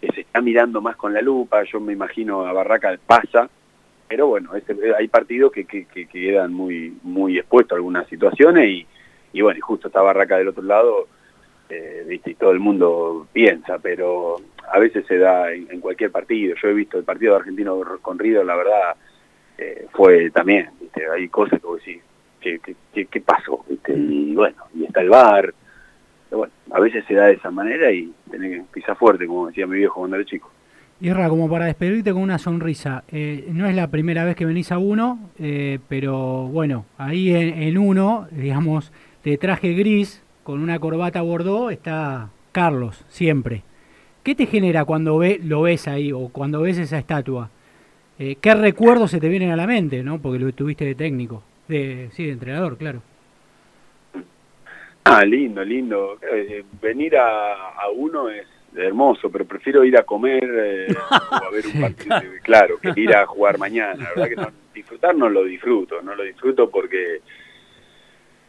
que 0.00 0.12
se 0.12 0.20
está 0.20 0.40
mirando 0.40 0.80
más 0.80 0.96
con 0.96 1.12
la 1.12 1.20
lupa, 1.20 1.64
yo 1.64 1.80
me 1.80 1.92
imagino 1.92 2.46
a 2.46 2.52
Barraca 2.52 2.96
pasa, 3.06 3.48
pero 4.08 4.26
bueno, 4.28 4.50
hay 4.98 5.08
partidos 5.08 5.52
que, 5.52 5.64
que, 5.64 5.84
que 5.86 6.06
quedan 6.06 6.52
muy 6.52 6.96
muy 7.02 7.38
expuestos 7.38 7.72
a 7.72 7.76
algunas 7.76 8.06
situaciones 8.08 8.68
y, 8.68 8.86
y 9.32 9.40
bueno, 9.42 9.58
y 9.58 9.60
justo 9.60 9.88
está 9.88 10.00
Barraca 10.02 10.36
del 10.38 10.48
otro 10.48 10.62
lado, 10.62 11.08
eh, 11.68 12.04
¿viste? 12.08 12.30
y 12.30 12.34
todo 12.34 12.52
el 12.52 12.60
mundo 12.60 13.26
piensa, 13.32 13.78
pero 13.78 14.36
a 14.72 14.78
veces 14.78 15.04
se 15.06 15.18
da 15.18 15.52
en, 15.52 15.66
en 15.70 15.80
cualquier 15.80 16.10
partido. 16.10 16.54
Yo 16.60 16.68
he 16.68 16.74
visto 16.74 16.98
el 16.98 17.04
partido 17.04 17.32
de 17.34 17.38
argentino 17.40 17.80
con 18.02 18.18
River, 18.18 18.44
la 18.46 18.56
verdad, 18.56 18.94
eh, 19.58 19.86
fue 19.92 20.30
también, 20.30 20.70
¿viste? 20.80 21.02
hay 21.10 21.28
cosas 21.28 21.60
que 21.60 21.66
vos 21.66 21.78
decís, 21.84 22.02
¿qué, 22.40 22.58
qué, 22.60 22.74
qué- 22.92 23.06
qué 23.06 23.20
pasó? 23.20 23.64
¿viste? 23.68 23.92
Y 23.94 24.34
bueno, 24.34 24.56
y 24.74 24.84
está 24.84 25.00
el 25.00 25.08
bar. 25.10 25.52
Pero 26.28 26.38
bueno, 26.38 26.52
a 26.72 26.80
veces 26.80 27.04
se 27.06 27.14
da 27.14 27.26
de 27.26 27.34
esa 27.34 27.50
manera 27.50 27.90
y 27.92 28.12
tenés 28.30 28.58
que 28.60 28.64
pisar 28.72 28.96
fuerte, 28.96 29.26
como 29.26 29.46
decía 29.46 29.66
mi 29.66 29.76
viejo 29.78 30.00
cuando 30.00 30.16
era 30.16 30.24
chico. 30.24 30.50
Irra, 30.98 31.28
como 31.28 31.50
para 31.50 31.66
despedirte 31.66 32.12
con 32.14 32.22
una 32.22 32.38
sonrisa, 32.38 33.04
eh, 33.12 33.48
no 33.52 33.66
es 33.66 33.76
la 33.76 33.88
primera 33.88 34.24
vez 34.24 34.34
que 34.34 34.46
venís 34.46 34.72
a 34.72 34.78
uno, 34.78 35.18
eh, 35.38 35.78
pero 35.88 36.44
bueno, 36.48 36.86
ahí 36.96 37.34
en, 37.34 37.76
uno, 37.76 38.26
digamos, 38.30 38.92
de 39.22 39.36
traje 39.36 39.74
gris, 39.74 40.22
con 40.42 40.62
una 40.62 40.78
corbata 40.78 41.20
bordó, 41.20 41.68
está 41.68 42.30
Carlos, 42.50 43.04
siempre. 43.08 43.62
¿Qué 44.22 44.34
te 44.34 44.46
genera 44.46 44.86
cuando 44.86 45.20
lo 45.42 45.62
ves 45.62 45.86
ahí 45.86 46.12
o 46.12 46.30
cuando 46.30 46.62
ves 46.62 46.78
esa 46.78 46.98
estatua? 46.98 47.50
Eh, 48.18 48.36
¿Qué 48.40 48.54
recuerdos 48.54 49.10
se 49.10 49.20
te 49.20 49.28
vienen 49.28 49.50
a 49.50 49.56
la 49.56 49.66
mente, 49.66 50.02
no? 50.02 50.18
Porque 50.18 50.38
lo 50.38 50.50
tuviste 50.52 50.86
de 50.86 50.94
técnico, 50.94 51.42
de, 51.68 52.08
sí, 52.12 52.24
de 52.24 52.32
entrenador, 52.32 52.78
claro. 52.78 53.02
Ah, 55.04 55.24
lindo, 55.26 55.62
lindo. 55.62 56.18
Venir 56.80 57.18
a, 57.18 57.72
a 57.72 57.90
uno 57.90 58.30
es 58.30 58.46
hermoso, 58.76 59.30
pero 59.30 59.44
prefiero 59.44 59.84
ir 59.84 59.96
a 59.96 60.02
comer 60.02 60.44
eh, 60.44 60.86
o 61.10 61.34
a 61.34 61.50
ver 61.50 61.66
un 61.66 61.80
partido, 61.80 62.32
claro, 62.42 62.78
que 62.78 62.92
ir 63.00 63.14
a 63.14 63.26
jugar 63.26 63.58
mañana. 63.58 63.94
La 63.96 64.10
verdad 64.10 64.28
que 64.28 64.36
no, 64.36 64.52
disfrutar 64.74 65.16
no 65.16 65.28
lo 65.28 65.44
disfruto, 65.44 66.02
no 66.02 66.14
lo 66.14 66.22
disfruto 66.22 66.70
porque 66.70 67.20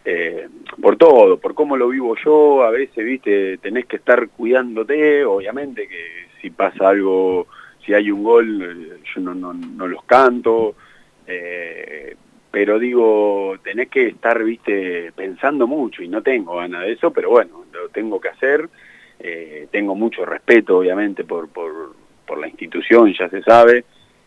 eh, 0.10 0.48
por 0.82 0.96
todo, 0.96 1.38
por 1.38 1.54
cómo 1.54 1.76
lo 1.76 1.90
vivo 1.90 2.16
yo, 2.24 2.63
a 2.63 2.72
veces, 2.72 3.04
viste, 3.04 3.58
tenés 3.58 3.88
que 3.88 3.98
estar 3.98 4.30
cuidándote, 4.30 5.26
obviamente 5.26 5.86
que 5.88 6.28
si 6.42 6.50
pasa 6.50 6.88
algo, 6.88 7.48
si 7.86 7.94
hay 7.94 8.10
un 8.10 8.24
gol, 8.24 8.62
eh, 8.62 9.00
yo 9.13 9.22
no, 9.22 9.36
no, 9.36 9.54
no 9.54 9.86
los 9.86 10.06
canto, 10.06 10.76
eh, 11.26 12.16
pero 12.50 12.80
digo, 12.80 13.56
tenés 13.62 13.90
que 13.90 14.08
estar, 14.08 14.42
viste, 14.44 15.12
pensando 15.13 15.68
mucho 15.68 16.02
y 16.02 16.08
no 16.08 16.22
tengo 16.22 16.56
ganas 16.56 16.84
de 16.84 16.94
eso, 16.94 17.12
pero 17.12 17.30
bueno, 17.32 17.66
lo 17.74 17.90
tengo 17.90 18.22
que 18.22 18.30
hacer, 18.30 18.70
eh, 19.19 19.67
tengo 19.71 19.95
mucho 19.95 20.25
respeto, 20.25 20.77
obviamente, 20.77 21.23
por, 21.23 21.49
por, 21.49 21.95
por 22.25 22.38
la 22.38 22.47
institución, 22.47 23.13
ya 23.13 23.30
se 23.30 23.41
sabe, 23.41 23.86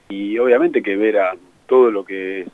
y 0.09 0.38
obviamente 0.38 0.83
que 0.83 0.96
ver 0.96 1.18
a 1.18 1.35
todo 1.66 1.90
lo 1.90 2.05
que 2.05 2.42
es 2.42 2.48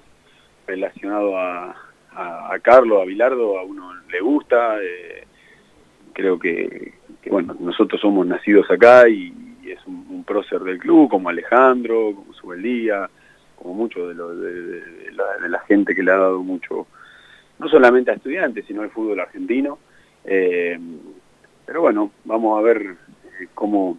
relacionado 0.66 1.38
a, 1.38 1.74
a, 2.12 2.58
Carlos, 2.60 3.00
a 3.00 3.04
Bilardo, 3.04 3.58
a 3.58 3.62
uno 3.62 3.92
le 4.10 4.20
gusta, 4.20 4.78
eh, 4.82 5.24
creo 6.12 6.38
que, 6.38 6.94
bueno, 7.30 7.56
nosotros 7.58 8.00
somos 8.00 8.26
nacidos 8.26 8.70
acá 8.70 9.08
y, 9.08 9.32
es 9.66 9.84
un, 9.86 10.22
prócer 10.24 10.60
del 10.60 10.78
club, 10.78 11.08
como 11.08 11.28
Alejandro, 11.28 12.12
como 12.14 12.32
Subeldía, 12.32 13.08
como 13.56 13.74
mucho 13.74 14.08
de, 14.08 14.14
lo, 14.14 14.34
de, 14.34 14.52
de 14.52 15.12
la, 15.12 15.38
de 15.40 15.48
la 15.48 15.60
gente 15.60 15.94
que 15.94 16.02
le 16.02 16.10
ha 16.10 16.16
dado 16.16 16.42
mucho, 16.42 16.86
no 17.58 17.68
solamente 17.68 18.10
a 18.10 18.14
estudiantes, 18.14 18.64
sino 18.66 18.82
al 18.82 18.90
fútbol 18.90 19.20
argentino. 19.20 19.78
Eh, 20.24 20.78
pero 21.66 21.80
bueno, 21.82 22.10
vamos 22.24 22.58
a 22.58 22.62
ver 22.62 22.82
eh, 23.40 23.46
cómo, 23.54 23.98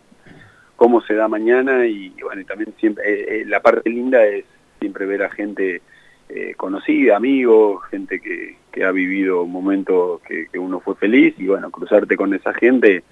cómo 0.76 1.02
se 1.02 1.14
da 1.16 1.28
mañana 1.28 1.86
y, 1.86 2.14
y 2.18 2.22
bueno, 2.24 2.42
y 2.42 2.46
también 2.46 2.74
siempre, 2.80 3.04
eh, 3.12 3.42
eh, 3.42 3.46
la 3.46 3.60
parte 3.62 3.90
linda 3.90 4.26
es 4.26 4.46
siempre 4.80 5.06
ver 5.06 5.24
a 5.24 5.30
gente 5.30 5.82
eh, 6.30 6.54
conocida, 6.56 7.16
amigos, 7.18 7.84
gente 7.90 8.20
que, 8.20 8.58
que 8.72 8.84
ha 8.84 8.92
vivido 8.92 9.46
momentos 9.46 10.22
que, 10.22 10.48
que 10.52 10.60
uno 10.60 10.80
fue 10.80 10.96
feliz 10.96 11.34
y 11.38 11.48
bueno, 11.48 11.70
cruzarte 11.72 12.16
con 12.18 12.34
esa 12.34 12.54
gente 12.54 13.04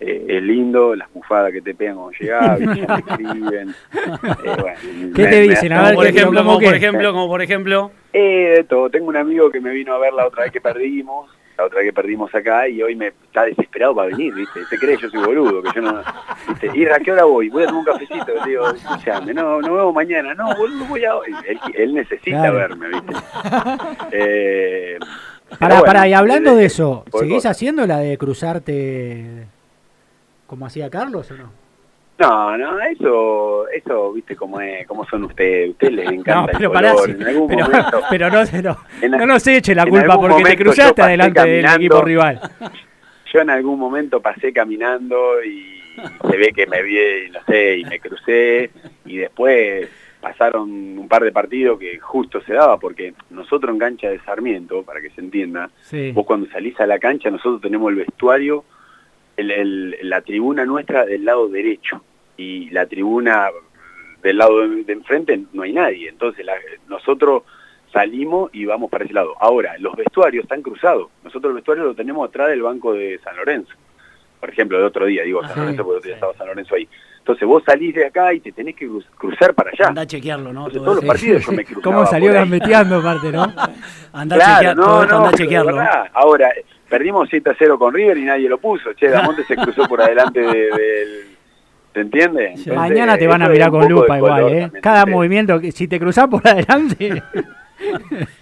eh, 0.00 0.24
es 0.28 0.42
lindo, 0.42 0.94
las 0.96 1.12
bufadas 1.12 1.52
que 1.52 1.62
te 1.62 1.74
pegan 1.74 1.96
cuando 1.96 2.12
ya 2.18 2.56
te 2.56 2.64
escriben. 3.12 3.70
eh, 3.70 4.56
bueno, 4.58 4.78
¿Qué 5.14 5.22
me- 5.22 5.28
te 5.30 5.40
dicen? 5.42 5.72
A 5.72 5.82
ver, 5.84 5.94
por 5.94 6.04
¿qué- 6.04 6.10
ejemplo, 6.10 6.40
como 6.44 6.58
por 6.58 6.74
ejemplo, 6.74 7.12
como 7.12 7.28
por 7.28 7.42
ejemplo. 7.42 7.90
Eh, 8.12 8.54
de 8.56 8.64
todo. 8.64 8.90
Tengo 8.90 9.06
un 9.06 9.16
amigo 9.16 9.50
que 9.50 9.60
me 9.60 9.70
vino 9.70 9.94
a 9.94 9.98
ver 9.98 10.12
la 10.12 10.26
otra 10.26 10.42
vez 10.44 10.52
que 10.52 10.60
perdimos, 10.60 11.30
la 11.56 11.64
otra 11.66 11.82
que 11.82 11.92
perdimos 11.92 12.34
acá, 12.34 12.68
y 12.68 12.82
hoy 12.82 12.96
me 12.96 13.08
está 13.08 13.44
desesperado 13.44 13.94
para 13.94 14.08
venir, 14.08 14.34
¿viste? 14.34 14.64
Se 14.64 14.78
cree 14.78 14.96
yo 14.96 15.08
soy 15.08 15.24
boludo, 15.24 15.62
que 15.62 15.70
yo 15.74 15.82
no... 15.82 16.02
¿viste? 16.48 16.70
¿Y 16.74 16.84
a 16.86 16.98
qué 16.98 17.12
hora 17.12 17.24
voy? 17.24 17.48
Voy 17.48 17.62
a 17.62 17.66
tomar 17.66 17.80
un 17.80 17.84
cafecito. 17.86 18.26
Le 18.44 18.50
digo, 18.50 18.68
escuchame, 18.70 19.32
no, 19.34 19.60
nos 19.60 19.70
vemos 19.70 19.94
mañana. 19.94 20.34
No, 20.34 20.54
boludo, 20.56 20.84
voy 20.86 21.04
a 21.04 21.14
hoy. 21.16 21.32
Él, 21.46 21.58
él 21.74 21.94
necesita 21.94 22.38
Claro. 22.40 22.56
verme, 22.56 22.88
¿viste? 22.88 23.12
Eh, 24.12 24.98
bueno, 25.60 25.82
pará, 25.84 26.08
y 26.08 26.12
hablando 26.12 26.56
de 26.56 26.64
eso, 26.64 27.04
¿seguís 27.12 27.46
haciendo 27.46 27.86
la 27.86 27.98
de 27.98 28.18
cruzarte 28.18 29.46
como 30.46 30.66
hacía 30.66 30.90
Carlos 30.90 31.30
o 31.30 31.34
no? 31.36 31.63
No, 32.18 32.56
no, 32.56 32.78
eso, 32.80 33.68
eso, 33.70 34.12
viste 34.12 34.36
cómo 34.36 34.60
es, 34.60 34.86
cómo 34.86 35.04
son 35.06 35.24
ustedes, 35.24 35.70
ustedes 35.70 35.94
les 35.94 36.06
encanta 36.12 36.34
No, 36.42 36.48
el 36.48 36.56
pero 36.56 36.72
color, 36.72 36.82
pará, 36.94 36.96
sí, 37.04 37.10
en 37.10 37.26
algún 37.26 37.48
pero, 37.48 37.64
momento, 37.66 38.00
pero 38.10 38.30
no, 38.30 38.46
se 38.46 38.62
no, 38.62 38.76
En- 39.02 39.10
no 39.10 39.26
nos 39.26 39.46
eche 39.48 39.74
la 39.74 39.84
culpa 39.84 40.16
porque 40.16 40.44
te 40.44 40.56
cruzaste 40.56 41.02
adelante 41.02 41.40
del 41.44 41.64
equipo 41.66 42.02
rival. 42.02 42.40
yo 43.32 43.40
en 43.40 43.50
algún 43.50 43.78
momento 43.80 44.20
pasé 44.20 44.52
caminando 44.52 45.42
y 45.44 45.80
se 46.30 46.36
ve 46.36 46.52
que 46.54 46.66
me 46.68 46.82
vi, 46.82 46.96
no 47.32 47.40
sé, 47.46 47.78
y 47.78 47.84
me 47.84 47.98
crucé 47.98 48.70
y 49.06 49.16
después 49.16 49.88
pasaron 50.20 50.70
un 50.70 51.08
par 51.08 51.22
de 51.24 51.32
partidos 51.32 51.78
que 51.80 51.98
justo 51.98 52.40
se 52.42 52.54
daba 52.54 52.78
porque 52.78 53.12
nosotros 53.30 53.72
en 53.72 53.78
cancha 53.80 54.08
de 54.08 54.20
Sarmiento, 54.20 54.82
para 54.84 55.00
que 55.00 55.10
se 55.10 55.20
entienda, 55.20 55.68
Sí. 55.82 56.12
vos 56.12 56.24
cuando 56.24 56.46
salís 56.50 56.78
a 56.80 56.86
la 56.86 56.98
cancha 57.00 57.28
nosotros 57.30 57.60
tenemos 57.60 57.90
el 57.90 57.96
vestuario, 57.96 58.64
el- 59.36 59.50
el- 59.50 59.96
la 60.02 60.20
tribuna 60.22 60.64
nuestra 60.64 61.04
del 61.04 61.24
lado 61.24 61.48
derecho 61.48 62.02
y 62.36 62.70
la 62.70 62.86
tribuna 62.86 63.48
del 64.22 64.38
lado 64.38 64.60
de, 64.66 64.84
de 64.84 64.92
enfrente 64.92 65.40
no 65.52 65.62
hay 65.62 65.72
nadie, 65.72 66.08
entonces 66.08 66.44
la- 66.44 66.54
nosotros 66.88 67.42
salimos 67.92 68.50
y 68.52 68.64
vamos 68.64 68.90
para 68.90 69.04
ese 69.04 69.14
lado. 69.14 69.34
Ahora, 69.40 69.76
los 69.78 69.94
vestuarios 69.96 70.44
están 70.44 70.62
cruzados, 70.62 71.08
nosotros 71.22 71.50
el 71.50 71.54
vestuario 71.56 71.84
lo 71.84 71.94
tenemos 71.94 72.28
atrás 72.28 72.48
del 72.48 72.62
banco 72.62 72.92
de 72.94 73.18
San 73.22 73.36
Lorenzo, 73.36 73.72
por 74.40 74.50
ejemplo, 74.50 74.78
el 74.78 74.84
otro 74.84 75.06
día, 75.06 75.22
digo 75.22 75.42
San 75.42 75.52
Ajá. 75.52 75.60
Lorenzo 75.60 75.84
porque 75.84 75.94
el 75.94 75.98
otro 75.98 76.08
día 76.08 76.14
Sí. 76.14 76.16
estaba 76.16 76.34
San 76.36 76.46
Lorenzo 76.48 76.74
ahí. 76.74 76.88
Entonces 77.18 77.48
vos 77.48 77.62
salís 77.64 77.94
de 77.94 78.04
acá 78.06 78.34
y 78.34 78.40
te 78.40 78.52
tenés 78.52 78.76
que 78.76 78.86
cruz- 78.86 79.06
cruzar 79.16 79.54
para 79.54 79.70
allá. 79.70 79.88
Anda 79.88 80.02
a 80.02 80.06
chequearlo, 80.06 80.52
¿no? 80.52 80.66
Entonces, 80.66 80.82
Todo 80.82 80.84
todos 80.84 80.96
los 80.96 81.04
partidos 81.06 81.46
yo 81.46 81.52
me 81.52 81.64
cruzaba 81.64 81.82
¿Cómo 81.82 82.06
salió 82.06 82.32
gambeteando 82.34 82.96
aparte, 82.96 83.32
no? 83.32 83.42
Anda 84.12 84.36
a 84.36 84.38
Claro, 84.38 84.54
chequear, 84.58 84.76
todo 84.76 84.86
no, 84.96 85.02
esto, 85.04 85.16
anda 85.16 85.28
a 85.28 85.32
chequearlo. 85.32 85.80
Ahora, 86.12 86.52
perdimos 86.88 87.28
7 87.30 87.50
a 87.50 87.54
0 87.58 87.78
con 87.78 87.92
River 87.94 88.16
y 88.18 88.22
nadie 88.24 88.48
lo 88.48 88.58
puso. 88.58 88.92
Che, 88.94 89.08
Damonte 89.08 89.44
se 89.44 89.56
cruzó 89.56 89.86
por 89.88 90.00
adelante 90.02 90.40
de- 90.40 90.48
del... 90.48 91.08
¿Se 91.92 92.00
entiende? 92.00 92.46
Entonces, 92.48 92.74
Mañana 92.74 93.16
te 93.16 93.26
van 93.28 93.42
a 93.42 93.48
mirar 93.48 93.70
con 93.70 93.88
lupa 93.88 94.14
de 94.14 94.18
igual, 94.18 94.32
color 94.42 94.52
¿eh? 94.52 94.60
también, 94.62 94.82
Cada 94.82 94.98
¿entendés? 95.00 95.14
movimiento, 95.16 95.60
que 95.60 95.70
si 95.72 95.86
te 95.88 96.00
cruzás 96.00 96.26
por 96.28 96.46
adelante... 96.46 97.22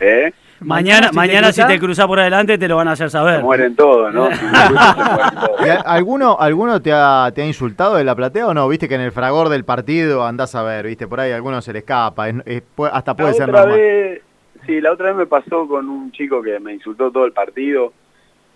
¿Eh? 0.00 0.32
Mañana, 0.60 1.10
mañana 1.12 1.52
si 1.52 1.62
te 1.66 1.78
cruzás 1.78 2.06
por 2.06 2.18
adelante 2.18 2.56
te 2.56 2.66
lo 2.66 2.76
van 2.76 2.88
a 2.88 2.92
hacer 2.92 3.08
Se 3.10 3.12
saber. 3.18 3.42
mueren 3.42 3.76
todos, 3.76 4.12
¿no? 4.14 4.28
Si 4.34 4.42
mueren 4.44 4.74
todos. 4.74 5.66
¿Y 5.66 5.68
a- 5.68 5.80
¿Alguno, 5.82 6.36
alguno 6.40 6.80
te, 6.80 6.92
ha, 6.94 7.30
te 7.34 7.42
ha 7.42 7.46
insultado 7.46 7.96
de 7.96 8.04
la 8.04 8.14
platea 8.14 8.46
o 8.46 8.54
no? 8.54 8.66
Viste 8.68 8.88
que 8.88 8.94
en 8.94 9.02
el 9.02 9.12
fragor 9.12 9.50
del 9.50 9.64
partido 9.64 10.24
andás 10.26 10.54
a 10.54 10.62
ver, 10.62 10.86
viste, 10.86 11.06
por 11.06 11.20
ahí 11.20 11.32
a 11.32 11.36
alguno 11.36 11.60
se 11.60 11.72
le 11.74 11.80
escapa, 11.80 12.28
es- 12.30 12.36
es- 12.46 12.62
hasta 12.90 13.14
puede 13.14 13.30
la 13.32 13.36
ser 13.36 13.50
otra 13.50 13.60
normal. 13.62 13.78
vez, 13.78 14.22
sí, 14.66 14.80
la 14.80 14.92
otra 14.92 15.08
vez 15.08 15.16
me 15.16 15.26
pasó 15.26 15.66
con 15.68 15.88
un 15.88 16.12
chico 16.12 16.42
que 16.42 16.58
me 16.60 16.74
insultó 16.74 17.10
todo 17.10 17.24
el 17.24 17.32
partido. 17.32 17.92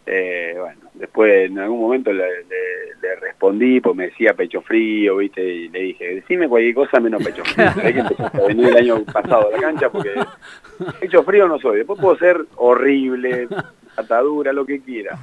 Eh, 0.07 0.57
bueno, 0.59 0.81
después 0.95 1.51
en 1.51 1.59
algún 1.59 1.81
momento 1.81 2.13
le, 2.13 2.25
le- 2.45 2.95
le 3.01 3.17
respondí, 3.17 3.81
pues 3.81 3.95
me 3.95 4.07
decía 4.07 4.35
pecho 4.35 4.61
frío, 4.63 5.19
¿viste? 5.19 5.43
Y 5.43 5.69
le 5.69 5.81
dije, 5.81 6.15
decime 6.17 6.49
cualquier 6.49 6.75
cosa 6.75 6.99
menos 7.01 7.23
pecho 7.23 7.45
frío. 7.45 7.71
Sé 7.75 7.93
que 7.95 8.01
empezaste 8.01 8.43
a 8.43 8.47
venir 8.47 8.67
el 8.69 8.77
año 8.77 9.05
pasado 9.05 9.49
a 9.49 9.51
la 9.53 9.59
cancha 9.59 9.91
porque 9.91 10.11
pecho 11.01 11.23
frío 11.23 11.47
no 11.49 11.59
soy. 11.59 11.79
Después 11.79 12.01
puedo 12.01 12.17
ser 12.17 12.39
horrible, 12.57 13.47
atadura, 13.97 14.53
lo 14.53 14.65
que 14.67 14.81
quiera. 14.81 15.17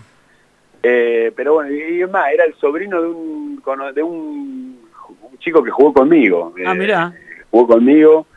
Eh, 0.84 1.32
pero 1.36 1.56
bueno, 1.56 1.72
y 1.76 2.02
es 2.02 2.10
más, 2.10 2.32
era 2.32 2.46
el 2.46 2.54
sobrino 2.56 3.02
de 3.02 3.08
un, 3.10 3.62
de 3.94 4.04
un, 4.04 4.80
un 5.32 5.38
chico 5.40 5.64
que 5.64 5.72
jugó 5.72 5.92
conmigo. 5.94 6.54
Ah, 6.66 6.72
Eh, 6.74 6.78
mirá. 6.78 7.14
jugó 7.50 7.68
conmigo 7.68 8.28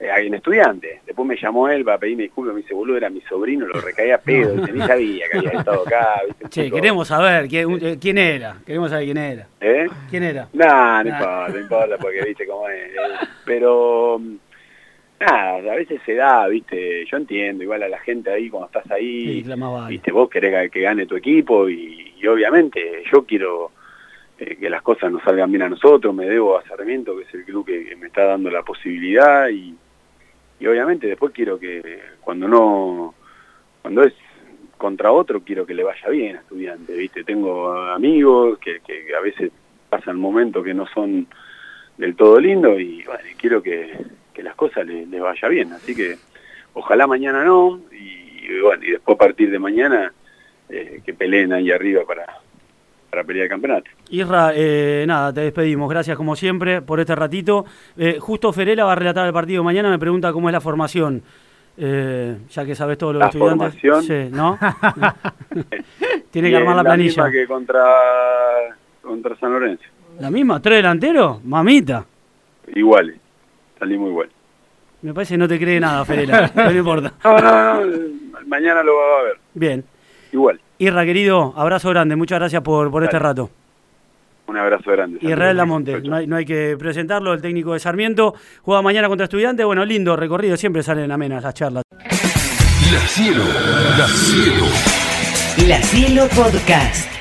eh, 0.00 0.10
ahí 0.10 0.26
en 0.28 0.34
estudiante. 0.34 1.00
Después 1.06 1.26
me 1.26 1.36
llamó 1.36 1.68
él 1.68 1.84
para 1.84 1.98
pedirme 1.98 2.24
disculpas, 2.24 2.54
me 2.54 2.60
dice, 2.62 2.74
boludo, 2.74 2.96
era 2.96 3.10
mi 3.10 3.20
sobrino, 3.22 3.66
lo 3.66 3.80
recaía 3.80 4.14
a 4.16 4.18
pedo, 4.18 4.52
dice, 4.54 4.72
ni 4.72 4.80
sabía 4.86 5.26
que 5.30 5.38
había 5.38 5.50
estado 5.52 5.82
acá. 5.86 6.20
¿viste? 6.26 6.48
Che, 6.48 6.70
queremos 6.70 7.08
saber 7.08 7.48
quién, 7.48 7.78
eh, 7.84 7.98
quién 8.00 8.18
era. 8.18 8.56
Queremos 8.64 8.90
saber 8.90 9.04
quién 9.06 9.16
era. 9.18 9.46
¿Eh? 9.60 9.86
¿Quién 10.10 10.22
era? 10.22 10.48
Nah, 10.52 11.02
no 11.02 11.10
Nah. 11.10 11.18
importa, 11.18 11.48
no 11.52 11.58
importa, 11.60 11.96
porque 11.98 12.22
viste 12.22 12.46
cómo 12.46 12.68
es. 12.68 12.76
eh, 12.92 12.96
Pero, 13.44 14.20
nada, 15.20 15.56
a 15.72 15.74
veces 15.76 16.00
se 16.06 16.14
da, 16.14 16.46
viste, 16.46 17.04
yo 17.06 17.16
entiendo, 17.16 17.64
igual 17.64 17.82
a 17.82 17.88
la 17.88 17.98
gente 17.98 18.30
ahí, 18.30 18.48
cuando 18.48 18.66
estás 18.66 18.88
ahí, 18.92 19.42
Sí, 19.42 19.48
la 19.48 19.56
más 19.56 19.72
vale. 19.72 19.88
viste, 19.90 20.12
vos 20.12 20.28
querés 20.30 20.52
que- 20.64 20.70
que 20.70 20.80
gane 20.82 21.06
tu 21.06 21.16
equipo 21.16 21.68
y, 21.68 22.14
y 22.20 22.26
obviamente 22.26 23.02
yo 23.12 23.24
quiero 23.24 23.72
eh, 24.38 24.54
que 24.56 24.70
las 24.70 24.82
cosas 24.82 25.10
nos 25.10 25.22
salgan 25.24 25.50
bien 25.50 25.62
a 25.62 25.68
nosotros, 25.68 26.14
me 26.14 26.24
debo 26.26 26.56
a 26.56 26.62
Sarmiento, 26.62 27.16
que 27.16 27.24
es 27.24 27.34
el 27.34 27.44
club 27.44 27.66
que, 27.66 27.84
que 27.86 27.96
me 27.96 28.06
está 28.06 28.22
dando 28.24 28.48
la 28.50 28.62
posibilidad 28.62 29.48
y, 29.48 29.74
y 30.60 30.66
obviamente 30.66 31.06
después 31.06 31.32
quiero 31.32 31.58
que 31.58 32.00
cuando 32.20 32.48
no, 32.48 33.14
cuando 33.82 34.02
es 34.02 34.14
contra 34.76 35.12
otro, 35.12 35.42
quiero 35.42 35.66
que 35.66 35.74
le 35.74 35.82
vaya 35.82 36.08
bien 36.08 36.36
a 36.36 36.40
estudiante, 36.40 36.92
viste, 36.94 37.24
tengo 37.24 37.72
amigos 37.72 38.58
que, 38.58 38.80
a 39.16 39.20
veces 39.20 39.50
pasan 39.88 40.18
momentos 40.18 40.64
que 40.64 40.74
no 40.74 40.86
son 40.86 41.26
del 41.96 42.14
todo 42.14 42.38
lindos 42.38 42.80
y 42.80 43.02
bueno, 43.04 43.22
quiero 43.36 43.62
que, 43.62 43.92
que 44.32 44.42
las 44.42 44.54
cosas 44.54 44.86
le, 44.86 45.06
le 45.06 45.20
vaya 45.20 45.48
bien, 45.48 45.72
así 45.72 45.94
que 45.94 46.16
ojalá 46.74 47.06
mañana 47.06 47.44
no 47.44 47.80
y, 47.90 48.44
y 48.44 48.60
bueno, 48.60 48.84
y 48.84 48.92
después 48.92 49.16
a 49.16 49.18
partir 49.18 49.50
de 49.50 49.58
mañana 49.58 50.12
eh, 50.68 51.00
que 51.04 51.14
peleen 51.14 51.52
ahí 51.52 51.70
arriba 51.70 52.04
para, 52.06 52.26
para 53.10 53.24
pelear 53.24 53.44
el 53.44 53.50
campeonato. 53.50 53.90
Isra, 54.10 54.52
eh, 54.54 55.04
nada, 55.06 55.32
te 55.32 55.40
despedimos. 55.42 55.88
Gracias 55.88 56.16
como 56.16 56.36
siempre 56.36 56.82
por 56.82 57.00
este 57.00 57.14
ratito. 57.14 57.64
Eh, 57.96 58.18
justo 58.20 58.52
Ferela 58.52 58.84
va 58.84 58.92
a 58.92 58.96
relatar 58.96 59.26
el 59.26 59.32
partido 59.32 59.64
mañana. 59.64 59.88
Me 59.90 59.98
pregunta 59.98 60.32
cómo 60.32 60.48
es 60.48 60.52
la 60.52 60.60
formación. 60.60 61.22
Eh, 61.80 62.36
ya 62.50 62.64
que 62.64 62.74
sabes 62.74 62.98
todo 62.98 63.12
lo 63.12 63.18
de 63.20 63.24
¿La 63.24 63.28
estudiantes. 63.30 63.80
formación? 63.80 64.02
Sí, 64.02 64.34
¿no? 64.34 64.58
Tiene 66.30 66.50
que 66.50 66.56
armar 66.56 66.72
es 66.72 66.76
la 66.76 66.82
planilla. 66.84 67.08
misma 67.24 67.30
que 67.30 67.46
contra, 67.46 67.84
contra 69.00 69.36
San 69.36 69.52
Lorenzo, 69.52 69.84
¿La 70.18 70.30
misma? 70.30 70.60
¿Tres 70.60 70.78
delanteros? 70.78 71.42
Mamita. 71.44 72.04
iguales, 72.74 73.16
salimos 73.78 74.10
igual. 74.10 74.28
Me 75.02 75.14
parece 75.14 75.34
que 75.34 75.38
no 75.38 75.46
te 75.46 75.58
cree 75.60 75.78
nada, 75.78 76.04
Ferela. 76.04 76.50
no 76.56 76.72
importa. 76.72 77.12
No, 77.22 77.38
no, 77.40 77.84
no, 77.86 78.38
mañana 78.48 78.82
lo 78.82 78.96
va 78.96 79.20
a 79.20 79.22
ver, 79.22 79.36
Bien. 79.54 79.84
Igual. 80.32 80.60
Irra, 80.78 81.04
querido, 81.04 81.52
abrazo 81.56 81.90
grande. 81.90 82.16
Muchas 82.16 82.38
gracias 82.38 82.62
por, 82.62 82.90
por 82.90 83.02
este 83.04 83.18
rato. 83.18 83.50
Un 84.46 84.56
abrazo 84.56 84.90
grande. 84.90 85.18
Israel. 85.20 85.56
Lamonte, 85.56 86.00
no 86.00 86.16
hay, 86.16 86.26
no 86.26 86.36
hay 86.36 86.44
que 86.44 86.76
presentarlo, 86.78 87.34
el 87.34 87.42
técnico 87.42 87.74
de 87.74 87.80
Sarmiento. 87.80 88.34
Juega 88.62 88.80
mañana 88.80 89.08
contra 89.08 89.24
estudiantes. 89.24 89.66
Bueno, 89.66 89.84
lindo 89.84 90.16
recorrido, 90.16 90.56
siempre 90.56 90.82
salen 90.82 91.10
amenas 91.12 91.42
las 91.42 91.54
charlas. 91.54 91.82
La 91.90 93.00
cielo, 93.00 93.44
la 93.98 94.06
cielo. 94.06 94.64
La 95.66 95.82
Cielo 95.82 96.28
Podcast. 96.28 97.17